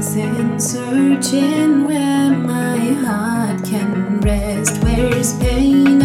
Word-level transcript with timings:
Dancing, 0.00 0.58
searching 0.58 1.84
where 1.84 2.30
my 2.30 2.78
heart 3.04 3.62
can 3.66 4.18
rest. 4.20 4.82
Where's 4.82 5.38
pain 5.38 6.00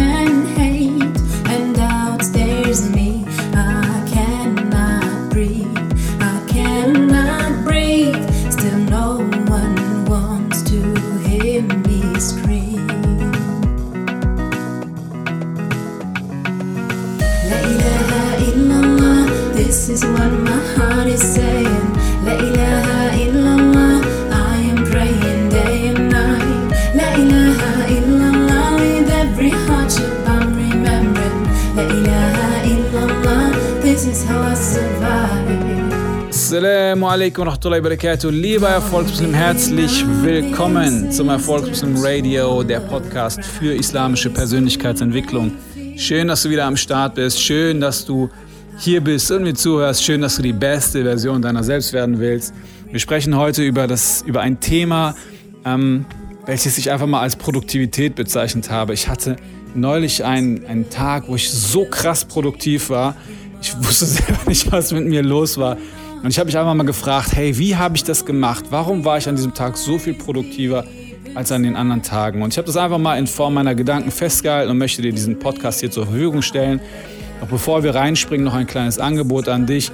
alaikum 37.16 37.46
wa 37.46 37.52
rahmatullahi 37.52 37.82
wa 37.82 37.88
barakatuh. 37.88 38.30
Lieber 38.30 38.68
Erfolgsmuslim, 38.68 39.32
herzlich 39.32 40.04
willkommen 40.20 41.10
zum 41.10 41.30
Erfolgsmuslim 41.30 41.96
Radio, 41.96 42.62
der 42.62 42.80
Podcast 42.80 43.42
für 43.42 43.72
islamische 43.72 44.28
Persönlichkeitsentwicklung. 44.28 45.52
Schön, 45.96 46.28
dass 46.28 46.42
du 46.42 46.50
wieder 46.50 46.66
am 46.66 46.76
Start 46.76 47.14
bist. 47.14 47.40
Schön, 47.40 47.80
dass 47.80 48.04
du 48.04 48.28
hier 48.78 49.00
bist 49.00 49.30
und 49.30 49.44
mir 49.44 49.54
zuhörst. 49.54 50.04
Schön, 50.04 50.20
dass 50.20 50.36
du 50.36 50.42
die 50.42 50.52
beste 50.52 51.04
Version 51.04 51.40
deiner 51.40 51.64
selbst 51.64 51.94
werden 51.94 52.18
willst. 52.18 52.52
Wir 52.90 53.00
sprechen 53.00 53.34
heute 53.34 53.62
über, 53.62 53.86
das, 53.86 54.20
über 54.26 54.42
ein 54.42 54.60
Thema, 54.60 55.14
ähm, 55.64 56.04
welches 56.44 56.76
ich 56.76 56.90
einfach 56.90 57.06
mal 57.06 57.20
als 57.20 57.36
Produktivität 57.36 58.14
bezeichnet 58.14 58.68
habe. 58.68 58.92
Ich 58.92 59.08
hatte 59.08 59.36
neulich 59.74 60.22
einen, 60.22 60.66
einen 60.66 60.90
Tag, 60.90 61.28
wo 61.28 61.34
ich 61.34 61.50
so 61.50 61.86
krass 61.86 62.26
produktiv 62.26 62.90
war. 62.90 63.16
Ich 63.62 63.74
wusste 63.78 64.04
selber 64.04 64.40
nicht, 64.48 64.70
was 64.70 64.92
mit 64.92 65.06
mir 65.06 65.22
los 65.22 65.56
war. 65.56 65.78
Und 66.22 66.30
ich 66.30 66.38
habe 66.38 66.46
mich 66.46 66.58
einfach 66.58 66.74
mal 66.74 66.84
gefragt, 66.84 67.34
hey, 67.34 67.56
wie 67.58 67.76
habe 67.76 67.96
ich 67.96 68.04
das 68.04 68.24
gemacht? 68.24 68.66
Warum 68.70 69.04
war 69.04 69.18
ich 69.18 69.28
an 69.28 69.36
diesem 69.36 69.54
Tag 69.54 69.76
so 69.76 69.98
viel 69.98 70.14
produktiver 70.14 70.84
als 71.34 71.52
an 71.52 71.62
den 71.62 71.76
anderen 71.76 72.02
Tagen? 72.02 72.42
Und 72.42 72.52
ich 72.52 72.58
habe 72.58 72.66
das 72.66 72.76
einfach 72.76 72.98
mal 72.98 73.18
in 73.18 73.26
Form 73.26 73.54
meiner 73.54 73.74
Gedanken 73.74 74.10
festgehalten 74.10 74.70
und 74.70 74.78
möchte 74.78 75.02
dir 75.02 75.12
diesen 75.12 75.38
Podcast 75.38 75.80
hier 75.80 75.90
zur 75.90 76.06
Verfügung 76.06 76.42
stellen. 76.42 76.80
Doch 77.40 77.48
bevor 77.48 77.82
wir 77.82 77.94
reinspringen, 77.94 78.44
noch 78.44 78.54
ein 78.54 78.66
kleines 78.66 78.98
Angebot 78.98 79.48
an 79.48 79.66
dich. 79.66 79.92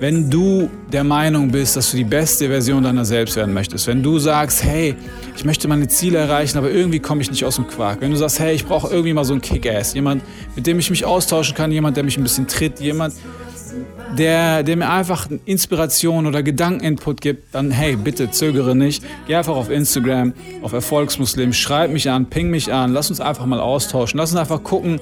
Wenn 0.00 0.30
du 0.30 0.70
der 0.90 1.04
Meinung 1.04 1.50
bist, 1.50 1.76
dass 1.76 1.90
du 1.90 1.98
die 1.98 2.04
beste 2.04 2.48
Version 2.48 2.82
deiner 2.82 3.04
selbst 3.04 3.36
werden 3.36 3.52
möchtest, 3.52 3.86
wenn 3.86 4.02
du 4.02 4.18
sagst, 4.18 4.64
hey, 4.64 4.96
ich 5.36 5.44
möchte 5.44 5.68
meine 5.68 5.88
Ziele 5.88 6.16
erreichen, 6.16 6.56
aber 6.56 6.70
irgendwie 6.70 7.00
komme 7.00 7.20
ich 7.20 7.30
nicht 7.30 7.44
aus 7.44 7.56
dem 7.56 7.66
Quark, 7.66 8.00
wenn 8.00 8.10
du 8.10 8.16
sagst, 8.16 8.40
hey, 8.40 8.54
ich 8.54 8.64
brauche 8.64 8.88
irgendwie 8.88 9.12
mal 9.12 9.24
so 9.24 9.34
einen 9.34 9.42
Kick-Ass, 9.42 9.92
jemand, 9.92 10.22
mit 10.56 10.66
dem 10.66 10.78
ich 10.78 10.88
mich 10.88 11.04
austauschen 11.04 11.54
kann, 11.54 11.70
jemand, 11.70 11.98
der 11.98 12.04
mich 12.04 12.16
ein 12.16 12.22
bisschen 12.22 12.46
tritt, 12.46 12.80
jemand, 12.80 13.12
der, 14.16 14.62
der 14.62 14.76
mir 14.76 14.90
einfach 14.90 15.28
Inspiration 15.44 16.26
oder 16.26 16.42
Gedankeninput 16.42 17.20
gibt, 17.20 17.54
dann 17.54 17.70
hey, 17.70 17.96
bitte 17.96 18.30
zögere 18.30 18.74
nicht. 18.74 19.04
Geh 19.26 19.36
einfach 19.36 19.54
auf 19.54 19.70
Instagram, 19.70 20.32
auf 20.62 20.72
Erfolgsmuslim, 20.72 21.52
schreib 21.52 21.90
mich 21.92 22.10
an, 22.10 22.26
ping 22.26 22.50
mich 22.50 22.72
an, 22.72 22.92
lass 22.92 23.10
uns 23.10 23.20
einfach 23.20 23.46
mal 23.46 23.60
austauschen. 23.60 24.18
Lass 24.18 24.32
uns 24.32 24.40
einfach 24.40 24.62
gucken, 24.62 25.00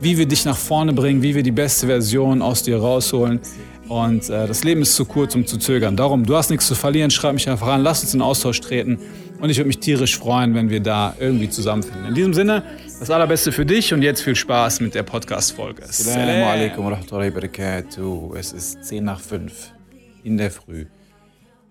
wie 0.00 0.18
wir 0.18 0.26
dich 0.26 0.44
nach 0.44 0.56
vorne 0.56 0.92
bringen, 0.92 1.22
wie 1.22 1.34
wir 1.34 1.42
die 1.42 1.52
beste 1.52 1.86
Version 1.86 2.42
aus 2.42 2.62
dir 2.62 2.78
rausholen. 2.78 3.40
Und 3.88 4.28
äh, 4.30 4.46
das 4.46 4.64
Leben 4.64 4.82
ist 4.82 4.96
zu 4.96 5.04
kurz, 5.04 5.34
um 5.34 5.46
zu 5.46 5.58
zögern. 5.58 5.96
Darum, 5.96 6.26
du 6.26 6.36
hast 6.36 6.50
nichts 6.50 6.66
zu 6.66 6.74
verlieren, 6.74 7.10
schreib 7.10 7.34
mich 7.34 7.48
einfach 7.48 7.68
an, 7.68 7.82
lass 7.82 8.02
uns 8.02 8.14
in 8.14 8.20
Austausch 8.20 8.60
treten. 8.60 8.98
Und 9.40 9.50
ich 9.50 9.58
würde 9.58 9.68
mich 9.68 9.78
tierisch 9.78 10.18
freuen, 10.18 10.54
wenn 10.54 10.70
wir 10.70 10.80
da 10.80 11.14
irgendwie 11.20 11.48
zusammenfinden. 11.48 12.06
In 12.06 12.14
diesem 12.14 12.34
Sinne, 12.34 12.62
das 12.98 13.10
Allerbeste 13.10 13.52
für 13.52 13.66
dich 13.66 13.92
und 13.92 14.00
jetzt 14.00 14.22
viel 14.22 14.34
Spaß 14.34 14.80
mit 14.80 14.94
der 14.94 15.02
Podcast-Folge. 15.02 15.82
Assalamu 15.82 16.46
alaikum 16.46 16.86
wa 16.86 16.90
rahmatullahi 16.90 17.28
wa 17.30 17.40
barakatuh. 17.40 18.34
Es 18.34 18.52
ist 18.52 18.84
10 18.84 19.04
nach 19.04 19.20
5 19.20 19.74
in 20.24 20.38
der 20.38 20.50
Früh. 20.50 20.86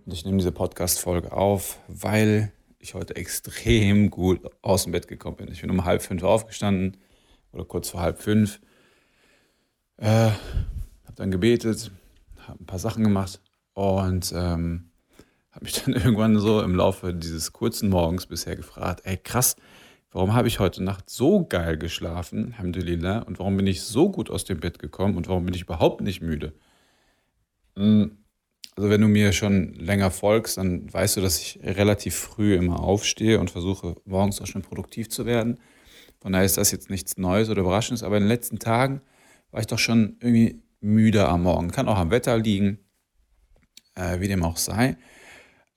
Und 0.05 0.13
ich 0.13 0.23
nehme 0.23 0.37
diese 0.37 0.51
Podcast-Folge 0.51 1.31
auf, 1.31 1.79
weil 1.87 2.51
ich 2.77 2.93
heute 2.93 3.15
extrem 3.15 4.11
gut 4.11 4.39
aus 4.61 4.83
dem 4.83 4.91
Bett 4.91 5.07
gekommen 5.07 5.37
bin. 5.37 5.51
Ich 5.51 5.61
bin 5.61 5.71
um 5.71 5.83
halb 5.83 6.03
fünf 6.03 6.21
aufgestanden 6.21 6.97
oder 7.51 7.65
kurz 7.65 7.89
vor 7.89 8.01
halb 8.01 8.21
fünf. 8.21 8.59
Äh, 9.97 10.05
habe 10.05 11.15
dann 11.15 11.31
gebetet, 11.31 11.91
habe 12.47 12.63
ein 12.63 12.67
paar 12.67 12.79
Sachen 12.79 13.03
gemacht 13.03 13.41
und 13.73 14.31
ähm, 14.35 14.91
habe 15.51 15.65
mich 15.65 15.73
dann 15.85 15.95
irgendwann 15.95 16.37
so 16.37 16.61
im 16.61 16.75
Laufe 16.75 17.15
dieses 17.15 17.51
kurzen 17.51 17.89
Morgens 17.89 18.27
bisher 18.27 18.55
gefragt, 18.55 19.01
ey 19.05 19.17
krass, 19.17 19.55
warum 20.15 20.33
habe 20.33 20.47
ich 20.47 20.59
heute 20.59 20.81
Nacht 20.81 21.09
so 21.09 21.45
geil 21.45 21.77
geschlafen, 21.77 22.53
Alhamdulillah, 22.53 23.19
und 23.23 23.37
warum 23.37 23.57
bin 23.57 23.67
ich 23.67 23.81
so 23.81 24.09
gut 24.09 24.29
aus 24.29 24.45
dem 24.45 24.61
Bett 24.61 24.79
gekommen 24.79 25.17
und 25.17 25.27
warum 25.27 25.43
bin 25.45 25.53
ich 25.53 25.63
überhaupt 25.63 25.99
nicht 25.99 26.21
müde? 26.21 26.53
Hm, 27.75 28.17
Also 28.77 28.89
wenn 28.89 29.01
du 29.01 29.07
mir 29.09 29.33
schon 29.33 29.73
länger 29.73 30.11
folgst, 30.11 30.57
dann 30.57 30.91
weißt 30.93 31.17
du, 31.17 31.21
dass 31.21 31.39
ich 31.41 31.59
relativ 31.63 32.15
früh 32.15 32.55
immer 32.55 32.79
aufstehe 32.79 33.39
und 33.41 33.51
versuche 33.51 33.95
morgens 34.05 34.41
auch 34.41 34.47
schon 34.47 34.61
produktiv 34.61 35.09
zu 35.09 35.25
werden. 35.25 35.59
Von 36.21 36.31
daher 36.31 36.45
ist 36.45 36.57
das 36.57 36.71
jetzt 36.71 36.89
nichts 36.89 37.17
Neues 37.17 37.49
oder 37.49 37.61
Überraschendes, 37.61 38.03
aber 38.03 38.17
in 38.17 38.23
den 38.23 38.29
letzten 38.29 38.59
Tagen 38.59 39.01
war 39.51 39.59
ich 39.59 39.67
doch 39.67 39.79
schon 39.79 40.17
irgendwie 40.21 40.63
müde 40.79 41.27
am 41.27 41.43
Morgen. 41.43 41.71
Kann 41.71 41.89
auch 41.89 41.97
am 41.97 42.11
Wetter 42.11 42.37
liegen, 42.37 42.79
äh, 43.95 44.19
wie 44.21 44.29
dem 44.29 44.43
auch 44.43 44.57
sei. 44.57 44.97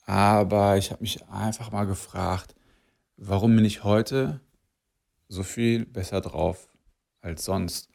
Aber 0.07 0.77
ich 0.77 0.91
habe 0.93 1.03
mich 1.03 1.27
einfach 1.29 1.73
mal 1.73 1.87
gefragt, 1.87 2.55
warum 3.19 3.57
bin 3.57 3.65
ich 3.65 3.85
heute 3.85 4.41
so 5.29 5.43
viel 5.43 5.85
besser 5.85 6.21
drauf 6.21 6.69
als 7.21 7.45
sonst? 7.45 7.91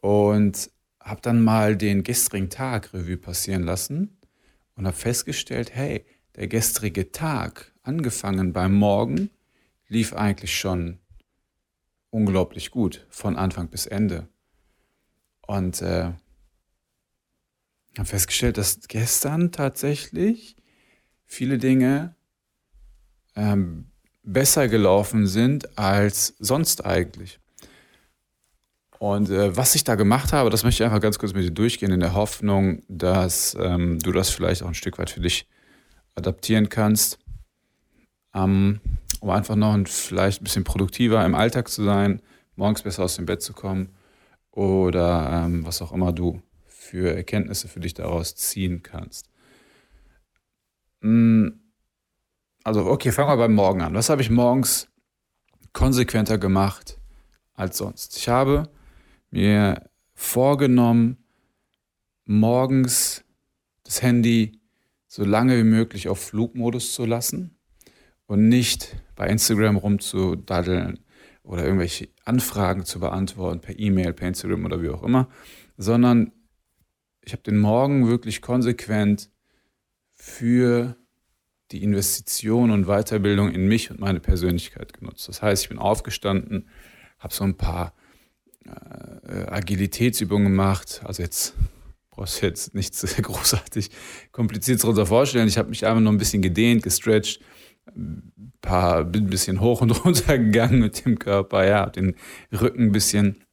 Und 0.00 0.70
habe 1.00 1.20
dann 1.20 1.42
mal 1.42 1.76
den 1.76 2.02
gestrigen 2.02 2.50
Tag 2.50 2.92
Revue 2.94 3.16
passieren 3.16 3.62
lassen 3.62 4.18
und 4.74 4.86
habe 4.86 4.96
festgestellt, 4.96 5.74
hey, 5.74 6.04
der 6.34 6.48
gestrige 6.48 7.12
Tag, 7.12 7.72
angefangen 7.82 8.52
beim 8.52 8.74
Morgen, 8.74 9.30
lief 9.88 10.14
eigentlich 10.14 10.56
schon 10.58 10.98
unglaublich 12.10 12.70
gut, 12.70 13.06
von 13.10 13.36
Anfang 13.36 13.68
bis 13.68 13.86
Ende. 13.86 14.28
Und 15.46 15.82
äh, 15.82 16.12
habe 17.98 18.08
festgestellt, 18.08 18.56
dass 18.56 18.80
gestern 18.88 19.52
tatsächlich 19.52 20.56
viele 21.26 21.58
Dinge 21.58 22.14
ähm, 23.34 23.91
besser 24.22 24.68
gelaufen 24.68 25.26
sind 25.26 25.78
als 25.78 26.34
sonst 26.38 26.84
eigentlich. 26.84 27.38
Und 28.98 29.30
äh, 29.30 29.56
was 29.56 29.74
ich 29.74 29.82
da 29.82 29.96
gemacht 29.96 30.32
habe, 30.32 30.48
das 30.48 30.62
möchte 30.62 30.84
ich 30.84 30.86
einfach 30.86 31.00
ganz 31.02 31.18
kurz 31.18 31.34
mit 31.34 31.42
dir 31.42 31.50
durchgehen, 31.50 31.90
in 31.90 31.98
der 31.98 32.14
Hoffnung, 32.14 32.84
dass 32.88 33.56
ähm, 33.60 33.98
du 33.98 34.12
das 34.12 34.30
vielleicht 34.30 34.62
auch 34.62 34.68
ein 34.68 34.74
Stück 34.74 34.96
weit 34.98 35.10
für 35.10 35.20
dich 35.20 35.48
adaptieren 36.14 36.68
kannst, 36.68 37.18
ähm, 38.32 38.80
um 39.18 39.30
einfach 39.30 39.56
noch 39.56 39.74
ein, 39.74 39.86
vielleicht 39.86 40.40
ein 40.40 40.44
bisschen 40.44 40.62
produktiver 40.62 41.24
im 41.24 41.34
Alltag 41.34 41.68
zu 41.68 41.82
sein, 41.82 42.22
morgens 42.54 42.82
besser 42.82 43.02
aus 43.02 43.16
dem 43.16 43.26
Bett 43.26 43.42
zu 43.42 43.54
kommen 43.54 43.88
oder 44.52 45.46
ähm, 45.46 45.66
was 45.66 45.82
auch 45.82 45.90
immer 45.90 46.12
du 46.12 46.40
für 46.68 47.16
Erkenntnisse 47.16 47.66
für 47.66 47.80
dich 47.80 47.94
daraus 47.94 48.36
ziehen 48.36 48.84
kannst. 48.84 49.28
Mm, 51.00 51.48
Also, 52.64 52.86
okay, 52.86 53.10
fangen 53.10 53.28
wir 53.28 53.36
beim 53.36 53.54
Morgen 53.54 53.80
an. 53.82 53.94
Was 53.94 54.08
habe 54.08 54.22
ich 54.22 54.30
morgens 54.30 54.88
konsequenter 55.72 56.38
gemacht 56.38 56.98
als 57.54 57.78
sonst? 57.78 58.16
Ich 58.16 58.28
habe 58.28 58.70
mir 59.30 59.90
vorgenommen, 60.14 61.16
morgens 62.24 63.24
das 63.82 64.00
Handy 64.00 64.60
so 65.08 65.24
lange 65.24 65.58
wie 65.58 65.64
möglich 65.64 66.08
auf 66.08 66.20
Flugmodus 66.20 66.94
zu 66.94 67.04
lassen 67.04 67.56
und 68.26 68.48
nicht 68.48 68.96
bei 69.16 69.26
Instagram 69.26 69.76
rumzudaddeln 69.76 71.00
oder 71.42 71.64
irgendwelche 71.64 72.10
Anfragen 72.24 72.84
zu 72.84 73.00
beantworten 73.00 73.60
per 73.60 73.76
E-Mail, 73.76 74.12
per 74.12 74.28
Instagram 74.28 74.64
oder 74.64 74.80
wie 74.80 74.90
auch 74.90 75.02
immer, 75.02 75.28
sondern 75.76 76.30
ich 77.22 77.32
habe 77.32 77.42
den 77.42 77.58
Morgen 77.58 78.06
wirklich 78.06 78.40
konsequent 78.40 79.30
für 80.12 80.96
die 81.72 81.82
Investition 81.82 82.70
und 82.70 82.86
Weiterbildung 82.86 83.50
in 83.50 83.66
mich 83.66 83.90
und 83.90 83.98
meine 83.98 84.20
Persönlichkeit 84.20 84.92
genutzt. 84.92 85.28
Das 85.28 85.42
heißt, 85.42 85.64
ich 85.64 85.68
bin 85.70 85.78
aufgestanden, 85.78 86.68
habe 87.18 87.34
so 87.34 87.44
ein 87.44 87.56
paar 87.56 87.94
äh, 88.64 89.46
Agilitätsübungen 89.46 90.48
gemacht. 90.48 91.00
Also 91.04 91.22
jetzt 91.22 91.54
brauchst 92.10 92.42
du 92.42 92.46
jetzt 92.46 92.74
nichts 92.74 93.00
großartig 93.22 93.90
kompliziertes 94.30 94.82
darunter 94.82 95.06
vorstellen. 95.06 95.48
Ich 95.48 95.58
habe 95.58 95.70
mich 95.70 95.86
einfach 95.86 96.00
nur 96.00 96.12
ein 96.12 96.18
bisschen 96.18 96.42
gedehnt, 96.42 96.82
gestretcht, 96.82 97.40
ein 97.96 98.52
paar, 98.60 99.04
bin 99.04 99.24
ein 99.24 99.30
bisschen 99.30 99.60
hoch 99.60 99.80
und 99.80 99.90
runter 100.04 100.38
gegangen 100.38 100.80
mit 100.80 101.04
dem 101.04 101.18
Körper, 101.18 101.66
ja, 101.66 101.88
den 101.88 102.14
Rücken 102.52 102.84
ein 102.84 102.92
bisschen 102.92 103.44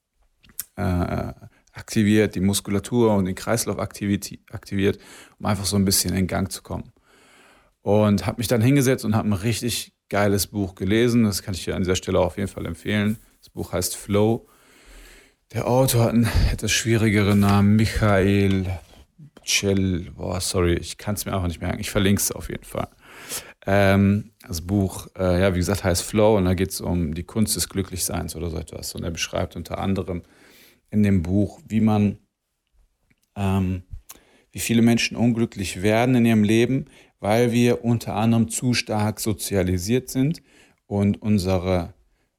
äh, 0.75 1.33
aktiviert, 1.71 2.35
die 2.35 2.41
Muskulatur 2.41 3.15
und 3.15 3.25
den 3.25 3.35
Kreislauf 3.35 3.79
aktiviert, 3.79 4.99
um 5.39 5.45
einfach 5.45 5.65
so 5.65 5.77
ein 5.77 5.85
bisschen 5.85 6.13
in 6.13 6.27
Gang 6.27 6.51
zu 6.51 6.61
kommen. 6.61 6.91
Und 7.89 8.27
habe 8.27 8.37
mich 8.37 8.47
dann 8.47 8.61
hingesetzt 8.61 9.03
und 9.03 9.15
habe 9.15 9.27
ein 9.27 9.33
richtig 9.33 9.93
geiles 10.09 10.45
Buch 10.45 10.75
gelesen. 10.75 11.23
Das 11.23 11.41
kann 11.41 11.55
ich 11.55 11.65
dir 11.65 11.75
an 11.75 11.81
dieser 11.81 11.95
Stelle 11.95 12.19
auf 12.19 12.37
jeden 12.37 12.47
Fall 12.47 12.67
empfehlen. 12.67 13.17
Das 13.39 13.49
Buch 13.49 13.73
heißt 13.73 13.95
Flow. 13.95 14.47
Der 15.53 15.67
Autor 15.67 16.03
hat 16.03 16.13
einen 16.13 16.29
etwas 16.51 16.71
schwierigeren 16.71 17.39
Namen, 17.39 17.77
Michael 17.77 18.67
Cell. 19.43 20.11
Boah, 20.15 20.39
sorry, 20.39 20.75
ich 20.75 20.99
kann 20.99 21.15
es 21.15 21.25
mir 21.25 21.33
einfach 21.33 21.47
nicht 21.47 21.61
merken. 21.61 21.79
Ich 21.79 21.89
verlinke 21.89 22.21
es 22.21 22.31
auf 22.31 22.49
jeden 22.49 22.63
Fall. 22.63 22.89
Ähm, 23.65 24.33
das 24.47 24.61
Buch, 24.61 25.07
äh, 25.17 25.41
ja, 25.41 25.55
wie 25.55 25.59
gesagt, 25.59 25.83
heißt 25.83 26.03
Flow 26.03 26.37
und 26.37 26.45
da 26.45 26.53
geht 26.53 26.69
es 26.69 26.81
um 26.81 27.15
die 27.15 27.23
Kunst 27.23 27.55
des 27.55 27.69
Glücklichseins 27.69 28.35
oder 28.35 28.51
so 28.51 28.57
etwas. 28.57 28.93
Und 28.93 29.03
er 29.03 29.09
beschreibt 29.09 29.55
unter 29.55 29.79
anderem 29.79 30.21
in 30.91 31.01
dem 31.01 31.23
Buch, 31.23 31.59
wie 31.67 31.81
man, 31.81 32.19
ähm, 33.35 33.81
wie 34.51 34.59
viele 34.59 34.83
Menschen 34.83 35.17
unglücklich 35.17 35.81
werden 35.81 36.13
in 36.13 36.25
ihrem 36.27 36.43
Leben, 36.43 36.85
weil 37.19 37.51
wir 37.51 37.83
unter 37.83 38.15
anderem 38.15 38.49
zu 38.49 38.73
stark 38.73 39.19
sozialisiert 39.19 40.09
sind 40.09 40.41
und 40.87 41.21
unsere 41.21 41.93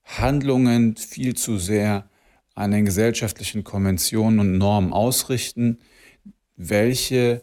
Handlungen 0.04 0.96
viel 0.96 1.34
zu 1.34 1.58
sehr 1.58 2.08
an 2.54 2.72
den 2.72 2.84
gesellschaftlichen 2.84 3.64
Konventionen 3.64 4.40
und 4.40 4.58
Normen 4.58 4.92
ausrichten, 4.92 5.78
welche 6.56 7.42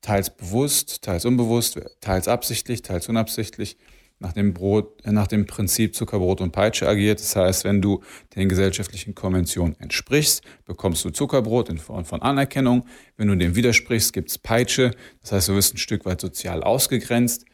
teils 0.00 0.34
bewusst, 0.34 1.02
teils 1.02 1.24
unbewusst, 1.24 1.80
teils 2.00 2.28
absichtlich, 2.28 2.82
teils 2.82 3.08
unabsichtlich 3.08 3.76
nach 4.20 4.32
dem, 4.32 4.52
Brot, 4.52 5.04
äh, 5.04 5.12
nach 5.12 5.26
dem 5.26 5.46
Prinzip 5.46 5.94
Zuckerbrot 5.94 6.40
und 6.40 6.52
Peitsche 6.52 6.88
agiert. 6.88 7.20
Das 7.20 7.36
heißt, 7.36 7.64
wenn 7.64 7.80
du 7.80 8.02
den 8.34 8.48
gesellschaftlichen 8.48 9.14
Konventionen 9.14 9.76
entsprichst, 9.78 10.42
bekommst 10.64 11.04
du 11.04 11.10
Zuckerbrot 11.10 11.68
in 11.68 11.78
Form 11.78 12.04
von 12.04 12.22
Anerkennung. 12.22 12.84
Wenn 13.16 13.28
du 13.28 13.36
dem 13.36 13.54
widersprichst, 13.54 14.12
gibt 14.12 14.30
es 14.30 14.38
Peitsche. 14.38 14.92
Das 15.20 15.32
heißt, 15.32 15.48
du 15.48 15.54
wirst 15.54 15.74
ein 15.74 15.78
Stück 15.78 16.04
weit 16.04 16.20
sozial 16.20 16.62
ausgegrenzt, 16.62 17.44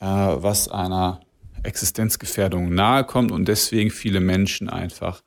äh, 0.00 0.06
was 0.06 0.68
einer 0.68 1.20
Existenzgefährdung 1.62 2.74
nahe 2.74 3.04
kommt 3.04 3.30
und 3.30 3.46
deswegen 3.46 3.90
viele 3.90 4.20
Menschen 4.20 4.68
einfach 4.68 5.22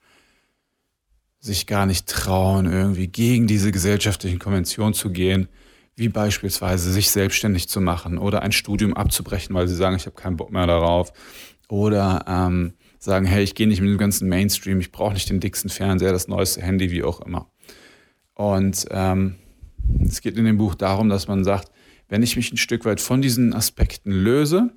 sich 1.40 1.68
gar 1.68 1.86
nicht 1.86 2.08
trauen, 2.08 2.66
irgendwie 2.66 3.08
gegen 3.08 3.48
diese 3.48 3.72
gesellschaftlichen 3.72 4.40
Konventionen 4.40 4.94
zu 4.94 5.12
gehen, 5.12 5.48
wie 5.96 6.10
beispielsweise 6.10 6.92
sich 6.92 7.10
selbstständig 7.10 7.70
zu 7.70 7.80
machen 7.80 8.18
oder 8.18 8.42
ein 8.42 8.52
Studium 8.52 8.94
abzubrechen, 8.94 9.56
weil 9.56 9.68
sie 9.68 9.76
sagen, 9.76 9.96
ich 9.96 10.06
habe 10.06 10.16
keinen 10.16 10.38
Bock 10.38 10.52
mehr 10.52 10.68
darauf. 10.68 11.14
Oder 11.68 12.26
ähm, 12.28 12.74
sagen, 13.00 13.26
hey, 13.26 13.44
ich 13.44 13.56
gehe 13.56 13.68
nicht 13.68 13.82
mit 13.82 13.90
dem 13.90 13.98
ganzen 13.98 14.28
Mainstream, 14.28 14.80
ich 14.80 14.92
brauche 14.92 15.14
nicht 15.14 15.30
den 15.30 15.40
dicksten 15.40 15.70
Fernseher, 15.70 16.12
das 16.12 16.28
neueste 16.28 16.62
Handy, 16.62 16.92
wie 16.92 17.04
auch 17.04 17.22
immer. 17.22 17.50
Und 18.34 18.86
ähm, 18.92 19.36
es 20.06 20.22
geht 20.22 20.38
in 20.38 20.46
dem 20.46 20.58
Buch 20.58 20.76
darum, 20.76 21.10
dass 21.10 21.28
man 21.28 21.44
sagt, 21.44 21.72
wenn 22.10 22.24
ich 22.24 22.36
mich 22.36 22.52
ein 22.52 22.58
Stück 22.58 22.86
weit 22.86 23.02
von 23.02 23.22
diesen 23.22 23.54
Aspekten 23.54 24.12
löse 24.12 24.72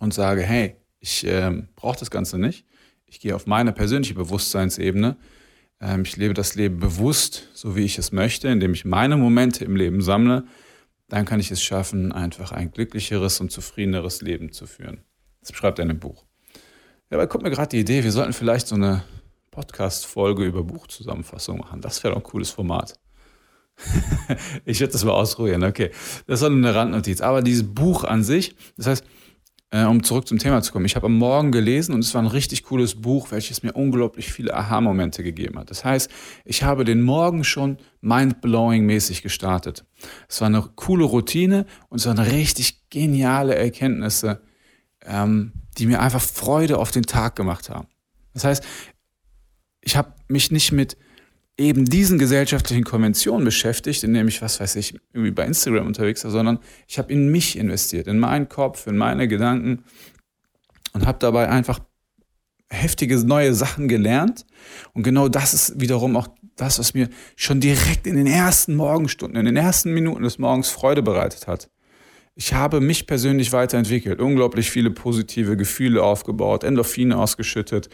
und 0.00 0.14
sage, 0.14 0.42
hey, 0.42 0.76
ich 1.00 1.24
äh, 1.26 1.62
brauche 1.76 1.98
das 1.98 2.10
Ganze 2.10 2.38
nicht, 2.38 2.64
ich 3.06 3.20
gehe 3.20 3.36
auf 3.36 3.46
meine 3.46 3.72
persönliche 3.72 4.14
Bewusstseinsebene, 4.14 5.16
ähm, 5.80 6.02
ich 6.02 6.16
lebe 6.16 6.34
das 6.34 6.54
Leben 6.54 6.78
bewusst, 6.78 7.48
so 7.54 7.76
wie 7.76 7.84
ich 7.84 7.98
es 7.98 8.12
möchte, 8.12 8.48
indem 8.48 8.74
ich 8.74 8.84
meine 8.84 9.16
Momente 9.16 9.64
im 9.64 9.76
Leben 9.76 10.00
sammle. 10.00 10.44
Dann 11.08 11.24
kann 11.24 11.40
ich 11.40 11.50
es 11.50 11.62
schaffen, 11.62 12.12
einfach 12.12 12.52
ein 12.52 12.70
glücklicheres 12.70 13.40
und 13.40 13.50
zufriedeneres 13.50 14.20
Leben 14.20 14.52
zu 14.52 14.66
führen. 14.66 15.02
Das 15.40 15.52
beschreibt 15.52 15.78
er 15.78 15.84
in 15.84 15.88
dem 15.88 16.00
Buch. 16.00 16.24
Ja, 17.10 17.16
aber 17.16 17.26
kommt 17.26 17.44
mir 17.44 17.50
gerade 17.50 17.70
die 17.70 17.80
Idee, 17.80 18.04
wir 18.04 18.12
sollten 18.12 18.34
vielleicht 18.34 18.66
so 18.66 18.74
eine 18.74 19.04
Podcast-Folge 19.50 20.44
über 20.44 20.62
Buchzusammenfassung 20.62 21.58
machen. 21.58 21.80
Das 21.80 22.04
wäre 22.04 22.14
doch 22.14 22.20
ein 22.20 22.24
cooles 22.24 22.50
Format. 22.50 22.98
ich 24.64 24.80
werde 24.80 24.92
das 24.92 25.04
mal 25.04 25.12
ausruhen, 25.12 25.64
okay. 25.64 25.90
Das 26.26 26.40
ist 26.40 26.46
eine 26.46 26.74
Randnotiz. 26.74 27.20
Aber 27.20 27.42
dieses 27.42 27.72
Buch 27.72 28.04
an 28.04 28.24
sich, 28.24 28.54
das 28.76 28.86
heißt, 28.86 29.04
äh, 29.70 29.84
um 29.84 30.02
zurück 30.02 30.26
zum 30.26 30.38
Thema 30.38 30.62
zu 30.62 30.72
kommen. 30.72 30.86
Ich 30.86 30.96
habe 30.96 31.06
am 31.06 31.16
Morgen 31.16 31.52
gelesen 31.52 31.94
und 31.94 32.00
es 32.00 32.14
war 32.14 32.22
ein 32.22 32.28
richtig 32.28 32.64
cooles 32.64 33.00
Buch, 33.00 33.30
welches 33.30 33.62
mir 33.62 33.72
unglaublich 33.72 34.32
viele 34.32 34.54
Aha-Momente 34.54 35.22
gegeben 35.22 35.58
hat. 35.58 35.70
Das 35.70 35.84
heißt, 35.84 36.10
ich 36.44 36.62
habe 36.62 36.84
den 36.84 37.02
Morgen 37.02 37.44
schon 37.44 37.78
mind-blowing-mäßig 38.00 39.22
gestartet. 39.22 39.84
Es 40.28 40.40
war 40.40 40.46
eine 40.46 40.62
coole 40.74 41.04
Routine 41.04 41.66
und 41.88 41.98
es 41.98 42.06
waren 42.06 42.18
richtig 42.18 42.88
geniale 42.88 43.54
Erkenntnisse, 43.56 44.40
ähm, 45.04 45.52
die 45.76 45.86
mir 45.86 46.00
einfach 46.00 46.22
Freude 46.22 46.78
auf 46.78 46.90
den 46.90 47.04
Tag 47.04 47.36
gemacht 47.36 47.68
haben. 47.68 47.88
Das 48.32 48.44
heißt, 48.44 48.64
ich 49.80 49.96
habe 49.96 50.12
mich 50.28 50.50
nicht 50.50 50.72
mit 50.72 50.96
eben 51.58 51.84
diesen 51.84 52.18
gesellschaftlichen 52.18 52.84
Konventionen 52.84 53.44
beschäftigt, 53.44 54.04
indem 54.04 54.28
ich, 54.28 54.40
was 54.40 54.60
weiß 54.60 54.76
ich, 54.76 54.94
irgendwie 55.12 55.32
bei 55.32 55.44
Instagram 55.44 55.86
unterwegs 55.86 56.24
war, 56.24 56.30
sondern 56.30 56.60
ich 56.86 56.98
habe 56.98 57.12
in 57.12 57.30
mich 57.30 57.58
investiert, 57.58 58.06
in 58.06 58.18
meinen 58.18 58.48
Kopf, 58.48 58.86
in 58.86 58.96
meine 58.96 59.26
Gedanken 59.26 59.82
und 60.92 61.06
habe 61.06 61.18
dabei 61.18 61.48
einfach 61.48 61.80
heftige 62.70 63.16
neue 63.18 63.54
Sachen 63.54 63.88
gelernt. 63.88 64.46
Und 64.92 65.02
genau 65.02 65.28
das 65.28 65.54
ist 65.54 65.80
wiederum 65.80 66.16
auch 66.16 66.28
das, 66.56 66.78
was 66.78 66.94
mir 66.94 67.08
schon 67.36 67.60
direkt 67.60 68.06
in 68.06 68.16
den 68.16 68.26
ersten 68.26 68.76
Morgenstunden, 68.76 69.38
in 69.38 69.46
den 69.46 69.56
ersten 69.56 69.92
Minuten 69.92 70.22
des 70.22 70.38
Morgens 70.38 70.68
Freude 70.68 71.02
bereitet 71.02 71.46
hat. 71.46 71.70
Ich 72.34 72.54
habe 72.54 72.80
mich 72.80 73.06
persönlich 73.06 73.52
weiterentwickelt, 73.52 74.20
unglaublich 74.20 74.70
viele 74.70 74.90
positive 74.90 75.56
Gefühle 75.56 76.02
aufgebaut, 76.04 76.62
Endorphine 76.62 77.18
ausgeschüttet 77.18 77.88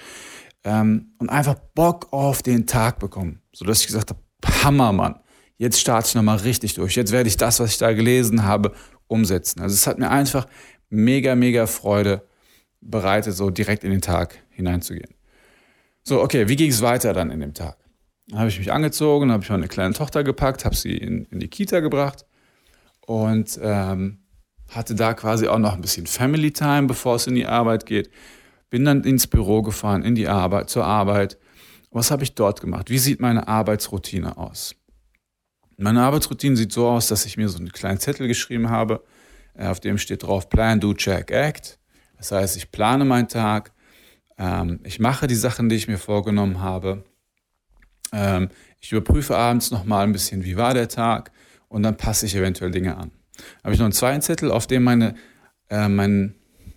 ähm, 0.64 1.14
und 1.18 1.30
einfach 1.30 1.54
Bock 1.74 2.08
auf 2.12 2.42
den 2.42 2.66
Tag 2.66 2.98
bekommen, 2.98 3.40
sodass 3.54 3.80
ich 3.80 3.86
gesagt 3.86 4.10
habe, 4.10 4.20
Hammer, 4.62 4.92
Mann, 4.92 5.20
jetzt 5.56 5.80
starte 5.80 6.08
ich 6.08 6.14
nochmal 6.14 6.38
richtig 6.38 6.74
durch. 6.74 6.96
Jetzt 6.96 7.12
werde 7.12 7.28
ich 7.28 7.36
das, 7.36 7.60
was 7.60 7.70
ich 7.70 7.78
da 7.78 7.92
gelesen 7.92 8.44
habe, 8.44 8.72
umsetzen. 9.06 9.60
Also 9.60 9.74
es 9.74 9.86
hat 9.86 9.98
mir 9.98 10.10
einfach 10.10 10.46
mega, 10.90 11.34
mega 11.34 11.66
Freude 11.66 12.26
bereitet, 12.80 13.34
so 13.34 13.50
direkt 13.50 13.84
in 13.84 13.90
den 13.90 14.02
Tag 14.02 14.38
hineinzugehen. 14.50 15.14
So, 16.02 16.20
okay, 16.20 16.48
wie 16.48 16.56
ging 16.56 16.70
es 16.70 16.82
weiter 16.82 17.12
dann 17.14 17.30
in 17.30 17.40
dem 17.40 17.54
Tag? 17.54 17.78
Dann 18.28 18.40
habe 18.40 18.48
ich 18.48 18.58
mich 18.58 18.72
angezogen, 18.72 19.32
habe 19.32 19.42
ich 19.42 19.50
meine 19.50 19.68
kleine 19.68 19.94
Tochter 19.94 20.24
gepackt, 20.24 20.64
habe 20.64 20.74
sie 20.74 20.96
in, 20.96 21.24
in, 21.26 21.40
die 21.40 21.48
Kita 21.48 21.80
gebracht 21.80 22.26
und 23.06 23.58
ähm, 23.62 24.18
hatte 24.68 24.94
da 24.94 25.14
quasi 25.14 25.46
auch 25.46 25.58
noch 25.58 25.74
ein 25.74 25.80
bisschen 25.80 26.06
Family 26.06 26.52
Time, 26.52 26.86
bevor 26.86 27.16
es 27.16 27.26
in 27.26 27.34
die 27.34 27.46
Arbeit 27.46 27.86
geht. 27.86 28.10
Bin 28.70 28.84
dann 28.84 29.04
ins 29.04 29.26
Büro 29.26 29.62
gefahren, 29.62 30.02
in 30.02 30.14
die 30.14 30.28
Arbeit, 30.28 30.68
zur 30.68 30.84
Arbeit. 30.84 31.38
Was 31.94 32.10
habe 32.10 32.24
ich 32.24 32.34
dort 32.34 32.60
gemacht? 32.60 32.90
Wie 32.90 32.98
sieht 32.98 33.20
meine 33.20 33.46
Arbeitsroutine 33.46 34.36
aus? 34.36 34.74
Meine 35.76 36.02
Arbeitsroutine 36.02 36.56
sieht 36.56 36.72
so 36.72 36.88
aus, 36.88 37.06
dass 37.06 37.24
ich 37.24 37.36
mir 37.36 37.48
so 37.48 37.58
einen 37.58 37.70
kleinen 37.70 38.00
Zettel 38.00 38.26
geschrieben 38.26 38.68
habe, 38.68 39.04
äh, 39.54 39.68
auf 39.68 39.78
dem 39.78 39.96
steht 39.98 40.24
drauf 40.24 40.48
Plan, 40.48 40.80
Do, 40.80 40.92
Check, 40.94 41.30
Act. 41.30 41.78
Das 42.18 42.32
heißt, 42.32 42.56
ich 42.56 42.72
plane 42.72 43.04
meinen 43.04 43.28
Tag, 43.28 43.72
ähm, 44.38 44.80
ich 44.82 44.98
mache 44.98 45.28
die 45.28 45.36
Sachen, 45.36 45.68
die 45.68 45.76
ich 45.76 45.86
mir 45.86 45.98
vorgenommen 45.98 46.60
habe. 46.60 47.04
Ähm, 48.12 48.48
ich 48.80 48.90
überprüfe 48.90 49.36
abends 49.36 49.70
nochmal 49.70 50.02
ein 50.04 50.12
bisschen, 50.12 50.44
wie 50.44 50.56
war 50.56 50.74
der 50.74 50.88
Tag 50.88 51.30
und 51.68 51.84
dann 51.84 51.96
passe 51.96 52.26
ich 52.26 52.34
eventuell 52.34 52.72
Dinge 52.72 52.96
an. 52.96 53.12
Habe 53.62 53.72
ich 53.72 53.78
noch 53.78 53.86
einen 53.86 53.92
zweiten 53.92 54.20
Zettel, 54.20 54.50
auf 54.50 54.66
dem 54.66 54.82
meine, 54.82 55.14
äh, 55.70 55.88
mein, 55.88 56.34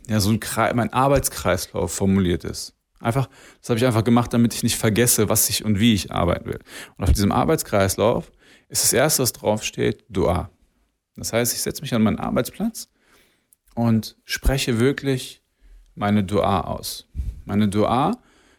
ja, 0.08 0.20
so 0.20 0.30
ein, 0.30 0.40
mein 0.76 0.94
Arbeitskreislauf 0.94 1.92
formuliert 1.92 2.44
ist. 2.44 2.77
Einfach, 3.00 3.30
das 3.62 3.70
habe 3.70 3.78
ich 3.78 3.86
einfach 3.86 4.04
gemacht, 4.04 4.34
damit 4.34 4.54
ich 4.54 4.64
nicht 4.64 4.78
vergesse, 4.78 5.30
was 5.30 5.50
ich 5.50 5.64
und 5.64 5.80
wie 5.80 5.94
ich 5.94 6.12
arbeiten 6.12 6.46
will. 6.46 6.60
Und 6.98 7.04
auf 7.04 7.12
diesem 7.12 7.32
Arbeitskreislauf 7.32 8.32
ist 8.70 8.84
das 8.84 8.94
erste, 8.94 9.24
was 9.24 9.34
draufsteht, 9.34 10.06
Dua. 10.10 10.50
Das 11.16 11.34
heißt, 11.34 11.54
ich 11.54 11.62
setze 11.62 11.82
mich 11.82 11.94
an 11.94 12.04
meinen 12.04 12.20
Arbeitsplatz 12.20 12.90
und 13.76 14.18
spreche 14.26 14.80
wirklich 14.80 15.44
meine 15.96 16.24
Dua 16.24 16.62
aus. 16.62 17.08
Meine 17.46 17.68
Dua, 17.68 18.18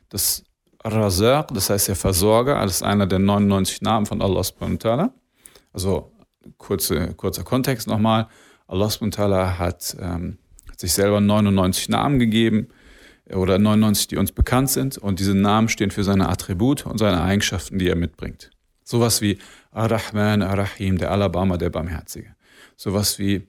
das 0.08 0.44
Razaq, 0.84 1.48
das 1.54 1.70
heißt 1.70 1.88
der 1.88 1.96
Versorger, 1.96 2.60
das 2.62 2.76
ist 2.76 2.82
einer 2.82 3.06
der 3.06 3.18
99 3.18 3.82
Namen 3.82 4.06
von 4.06 4.22
Allah 4.22 4.42
subhanahu 4.44 4.78
wa 4.82 4.90
ta'ala. 4.90 5.10
Also 5.72 6.12
kurze, 6.56 7.14
kurzer 7.14 7.42
Kontext 7.42 7.88
nochmal. 7.88 8.28
Allah 8.68 8.88
subhanahu 8.88 9.18
wa 9.18 9.24
ta'ala 9.24 9.58
hat 9.58 9.96
ähm, 10.00 10.38
sich 10.76 10.92
selber 10.92 11.20
99 11.20 11.88
Namen 11.88 12.18
gegeben 12.18 12.68
oder 13.34 13.58
99, 13.58 14.08
die 14.08 14.16
uns 14.16 14.32
bekannt 14.32 14.70
sind. 14.70 14.98
Und 14.98 15.20
diese 15.20 15.34
Namen 15.34 15.68
stehen 15.68 15.90
für 15.90 16.04
seine 16.04 16.28
Attribute 16.28 16.86
und 16.86 16.98
seine 16.98 17.22
Eigenschaften, 17.22 17.78
die 17.78 17.88
er 17.88 17.96
mitbringt. 17.96 18.50
Sowas 18.84 19.20
wie 19.20 19.38
Ar-Rahman, 19.70 20.42
Ar-Rahim, 20.42 20.98
der 20.98 21.10
Alabama, 21.10 21.56
der 21.56 21.70
Barmherzige. 21.70 22.34
Sowas 22.76 23.18
wie 23.18 23.46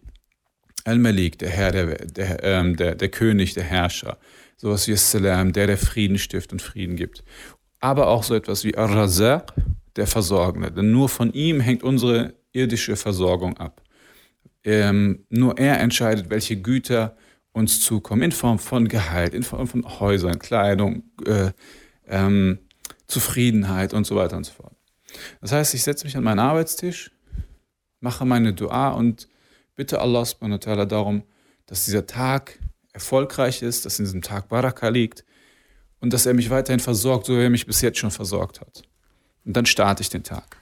Al-Malik, 0.84 1.40
der 1.40 1.50
Herr, 1.50 1.72
der, 1.72 1.86
der, 2.06 2.44
ähm, 2.44 2.76
der, 2.76 2.96
der 2.96 3.10
König, 3.10 3.54
der 3.54 3.64
Herrscher. 3.64 4.18
Sowas 4.58 4.88
wie 4.88 4.96
Salam, 4.96 5.54
der, 5.54 5.68
der 5.68 5.78
Frieden 5.78 6.18
stiftet 6.18 6.54
und 6.54 6.62
Frieden 6.62 6.96
gibt. 6.96 7.24
Aber 7.80 8.08
auch 8.08 8.24
so 8.24 8.36
etwas 8.36 8.64
wie 8.64 8.76
Ar-Razaq, 8.76 9.54
der 9.96 10.08
Versorgende. 10.08 10.72
Denn 10.72 10.92
nur 10.92 11.10
von 11.10 11.32
ihm 11.32 11.62
hängt 11.62 11.84
unsere 11.84 12.34
irdische 12.52 12.96
Versorgung 12.96 13.58
ab. 13.58 13.82
Ähm, 14.64 15.26
nur 15.30 15.58
er 15.58 15.80
entscheidet, 15.80 16.30
welche 16.30 16.58
Güter 16.58 17.16
uns 17.52 17.82
zukommen, 17.82 18.22
in 18.22 18.32
Form 18.32 18.60
von 18.60 18.88
Gehalt, 18.88 19.34
in 19.34 19.44
Form 19.44 19.68
von 19.68 20.00
Häusern, 20.00 20.40
Kleidung, 20.40 21.04
äh, 21.26 21.52
ähm, 22.08 22.60
Zufriedenheit 23.08 23.94
und 23.94 24.06
so 24.06 24.16
weiter 24.16 24.38
und 24.38 24.46
so 24.46 24.54
fort. 24.54 24.76
Das 25.42 25.52
heißt, 25.52 25.74
ich 25.74 25.84
setze 25.84 26.06
mich 26.06 26.16
an 26.16 26.24
meinen 26.24 26.40
Arbeitstisch, 26.40 27.12
mache 28.00 28.26
meine 28.26 28.54
Dua 28.54 28.90
und 28.90 29.28
bitte 29.76 30.00
Allah 30.00 30.26
subhanahu 30.26 30.60
darum, 30.86 31.24
dass 31.66 31.86
dieser 31.86 32.06
Tag 32.06 32.60
erfolgreich 32.94 33.62
ist, 33.62 33.86
dass 33.86 34.00
in 34.00 34.06
diesem 34.06 34.22
Tag 34.22 34.50
Baraka 34.50 34.90
liegt 34.90 35.26
und 36.00 36.14
dass 36.14 36.26
er 36.26 36.34
mich 36.34 36.50
weiterhin 36.50 36.80
versorgt, 36.80 37.26
so 37.26 37.38
wie 37.38 37.44
er 37.44 37.50
mich 37.50 37.66
bis 37.66 37.82
jetzt 37.82 37.98
schon 37.98 38.12
versorgt 38.12 38.62
hat. 38.62 38.84
Und 39.46 39.56
dann 39.56 39.66
starte 39.66 40.02
ich 40.02 40.10
den 40.10 40.24
Tag. 40.24 40.58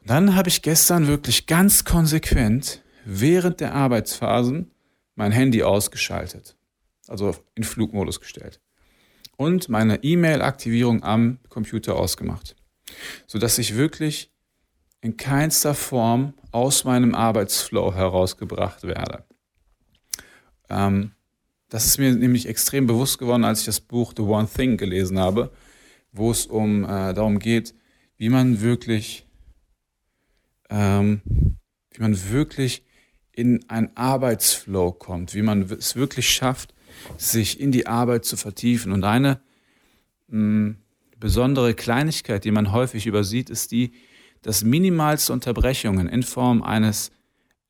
Und 0.00 0.10
dann 0.10 0.36
habe 0.36 0.48
ich 0.48 0.62
gestern 0.62 1.06
wirklich 1.06 1.46
ganz 1.46 1.84
konsequent 1.84 2.82
während 3.04 3.60
der 3.60 3.74
Arbeitsphasen 3.74 4.70
mein 5.20 5.32
Handy 5.32 5.62
ausgeschaltet, 5.62 6.56
also 7.06 7.36
in 7.54 7.62
Flugmodus 7.62 8.20
gestellt 8.20 8.58
und 9.36 9.68
meine 9.68 10.02
E-Mail-Aktivierung 10.02 11.02
am 11.02 11.40
Computer 11.50 11.96
ausgemacht, 11.96 12.56
sodass 13.26 13.58
ich 13.58 13.76
wirklich 13.76 14.32
in 15.02 15.18
keinster 15.18 15.74
Form 15.74 16.32
aus 16.52 16.84
meinem 16.84 17.14
Arbeitsflow 17.14 17.94
herausgebracht 17.94 18.82
werde. 18.84 19.24
Ähm, 20.70 21.12
das 21.68 21.84
ist 21.84 21.98
mir 21.98 22.14
nämlich 22.14 22.48
extrem 22.48 22.86
bewusst 22.86 23.18
geworden, 23.18 23.44
als 23.44 23.60
ich 23.60 23.66
das 23.66 23.82
Buch 23.82 24.14
The 24.16 24.22
One 24.22 24.48
Thing 24.48 24.78
gelesen 24.78 25.18
habe, 25.18 25.52
wo 26.12 26.30
es 26.30 26.46
um 26.46 26.84
äh, 26.84 27.12
darum 27.12 27.38
geht, 27.40 27.74
wie 28.16 28.30
man 28.30 28.62
wirklich, 28.62 29.26
ähm, 30.70 31.20
wie 31.90 32.00
man 32.00 32.30
wirklich 32.30 32.84
in 33.40 33.64
einen 33.70 33.90
Arbeitsflow 33.96 34.92
kommt, 34.92 35.34
wie 35.34 35.40
man 35.40 35.62
es 35.62 35.96
wirklich 35.96 36.28
schafft, 36.28 36.74
sich 37.16 37.58
in 37.58 37.72
die 37.72 37.86
Arbeit 37.86 38.26
zu 38.26 38.36
vertiefen. 38.36 38.92
Und 38.92 39.02
eine 39.02 39.40
mh, 40.28 40.74
besondere 41.18 41.72
Kleinigkeit, 41.72 42.44
die 42.44 42.50
man 42.50 42.70
häufig 42.72 43.06
übersieht, 43.06 43.48
ist 43.48 43.72
die, 43.72 43.92
dass 44.42 44.62
minimalste 44.62 45.32
Unterbrechungen 45.32 46.06
in 46.06 46.22
Form 46.22 46.62
eines 46.62 47.12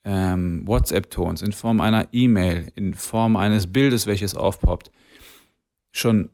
ähm, 0.04 0.66
WhatsApp-Tons, 0.66 1.42
in 1.42 1.52
Form 1.52 1.80
einer 1.80 2.08
E-Mail, 2.10 2.72
in 2.74 2.94
Form 2.94 3.36
eines 3.36 3.72
Bildes, 3.72 4.08
welches 4.08 4.34
aufpoppt, 4.34 4.90
schon 5.92 6.30